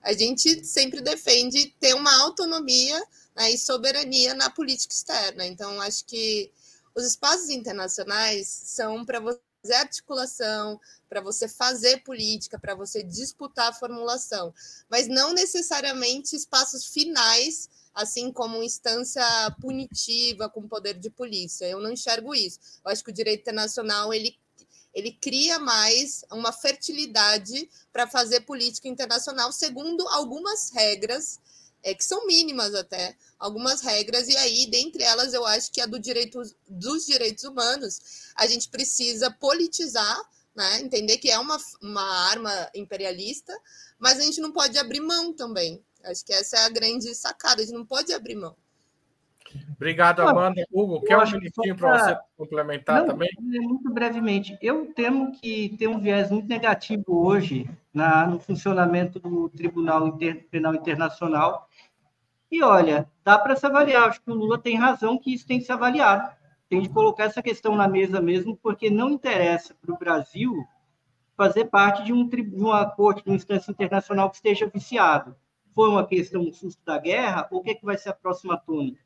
[0.00, 3.04] A gente sempre defende ter uma autonomia
[3.34, 5.44] né, e soberania na política externa.
[5.44, 6.48] Então, acho que
[6.94, 9.40] os espaços internacionais são para você
[9.72, 14.54] articulação, para você fazer política, para você disputar a formulação,
[14.88, 19.24] mas não necessariamente espaços finais, assim como instância
[19.60, 21.66] punitiva com poder de polícia.
[21.66, 22.58] Eu não enxergo isso.
[22.84, 24.36] Eu acho que o direito internacional ele
[24.94, 31.40] ele cria mais uma fertilidade para fazer política internacional segundo algumas regras
[31.82, 35.86] é, que são mínimas até, algumas regras, e aí, dentre elas, eu acho que a
[35.86, 38.00] do direito, dos direitos humanos,
[38.36, 40.20] a gente precisa politizar,
[40.54, 40.80] né?
[40.80, 43.52] entender que é uma, uma arma imperialista,
[43.98, 45.82] mas a gente não pode abrir mão também.
[46.04, 48.56] Acho que essa é a grande sacada, a gente não pode abrir mão.
[49.76, 50.64] Obrigado, Amanda.
[50.72, 53.28] Hugo, quer um minutinho para você complementar não, também?
[53.38, 54.56] Muito brevemente.
[54.62, 60.46] Eu temo que tem um viés muito negativo hoje na, no funcionamento do Tribunal Inter,
[60.50, 61.68] Penal Internacional,
[62.50, 64.08] e olha, dá para se avaliar.
[64.08, 66.30] Acho que o Lula tem razão que isso tem que ser avaliado.
[66.68, 70.64] Tem de colocar essa questão na mesa mesmo, porque não interessa para o Brasil
[71.36, 75.34] fazer parte de, um, de uma corte, de uma instância internacional que esteja viciado.
[75.74, 78.56] Foi uma questão do susto da guerra, o que, é que vai ser a próxima
[78.56, 79.00] tônica?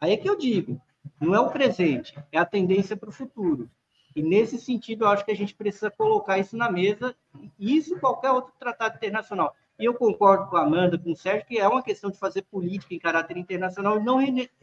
[0.00, 0.80] Aí é que eu digo,
[1.20, 3.70] não é o presente, é a tendência para o futuro.
[4.14, 7.14] E nesse sentido, eu acho que a gente precisa colocar isso na mesa,
[7.58, 9.54] isso e qualquer outro tratado internacional.
[9.78, 12.42] E eu concordo com a Amanda, com o Sérgio, que é uma questão de fazer
[12.42, 14.18] política em caráter internacional e não,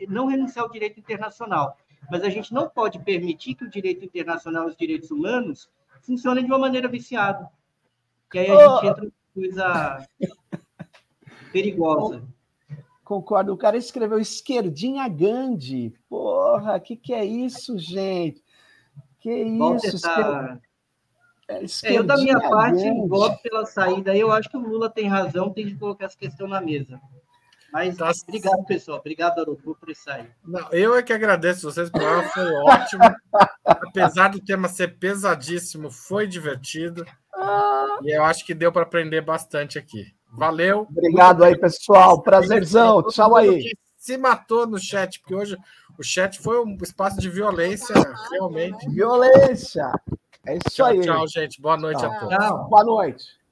[0.09, 1.77] não renunciar ao direito internacional.
[2.09, 5.69] Mas a gente não pode permitir que o direito internacional e os direitos humanos
[6.01, 7.47] funcionem de uma maneira viciada.
[8.29, 8.75] Que aí a oh.
[8.75, 10.07] gente entra em coisa
[11.53, 12.23] perigosa.
[13.03, 13.53] Concordo.
[13.53, 15.93] O cara escreveu esquerdinha Gandhi.
[16.09, 18.43] Porra, que que é isso, gente?
[19.19, 20.01] Que isso?
[20.01, 20.59] Tá...
[21.47, 24.15] É, é, eu, da minha parte, voto pela saída.
[24.15, 26.99] Eu acho que o Lula tem razão, tem de colocar essa questão na mesa.
[27.71, 28.11] Mas tá.
[28.27, 28.99] obrigado, pessoal.
[28.99, 30.27] Obrigado, Arucu, por isso aí.
[30.45, 33.03] Não, eu é que agradeço vocês, o programa foi ótimo.
[33.65, 37.05] Apesar do tema ser pesadíssimo, foi divertido.
[37.35, 37.99] Ah.
[38.03, 40.13] E eu acho que deu para aprender bastante aqui.
[40.33, 40.87] Valeu.
[40.89, 42.21] Obrigado aí, pessoal.
[42.21, 43.03] Prazerzão.
[43.03, 43.71] Tchau aí.
[43.95, 45.57] Se matou no chat, porque hoje
[45.97, 47.95] o chat foi um espaço de violência,
[48.31, 48.89] realmente.
[48.89, 49.89] Violência.
[50.45, 51.01] É isso tchau, aí.
[51.01, 51.61] Tchau, gente.
[51.61, 52.11] Boa noite tchau.
[52.11, 52.35] a todos.
[52.35, 52.67] Tchau.
[52.67, 53.43] Boa noite.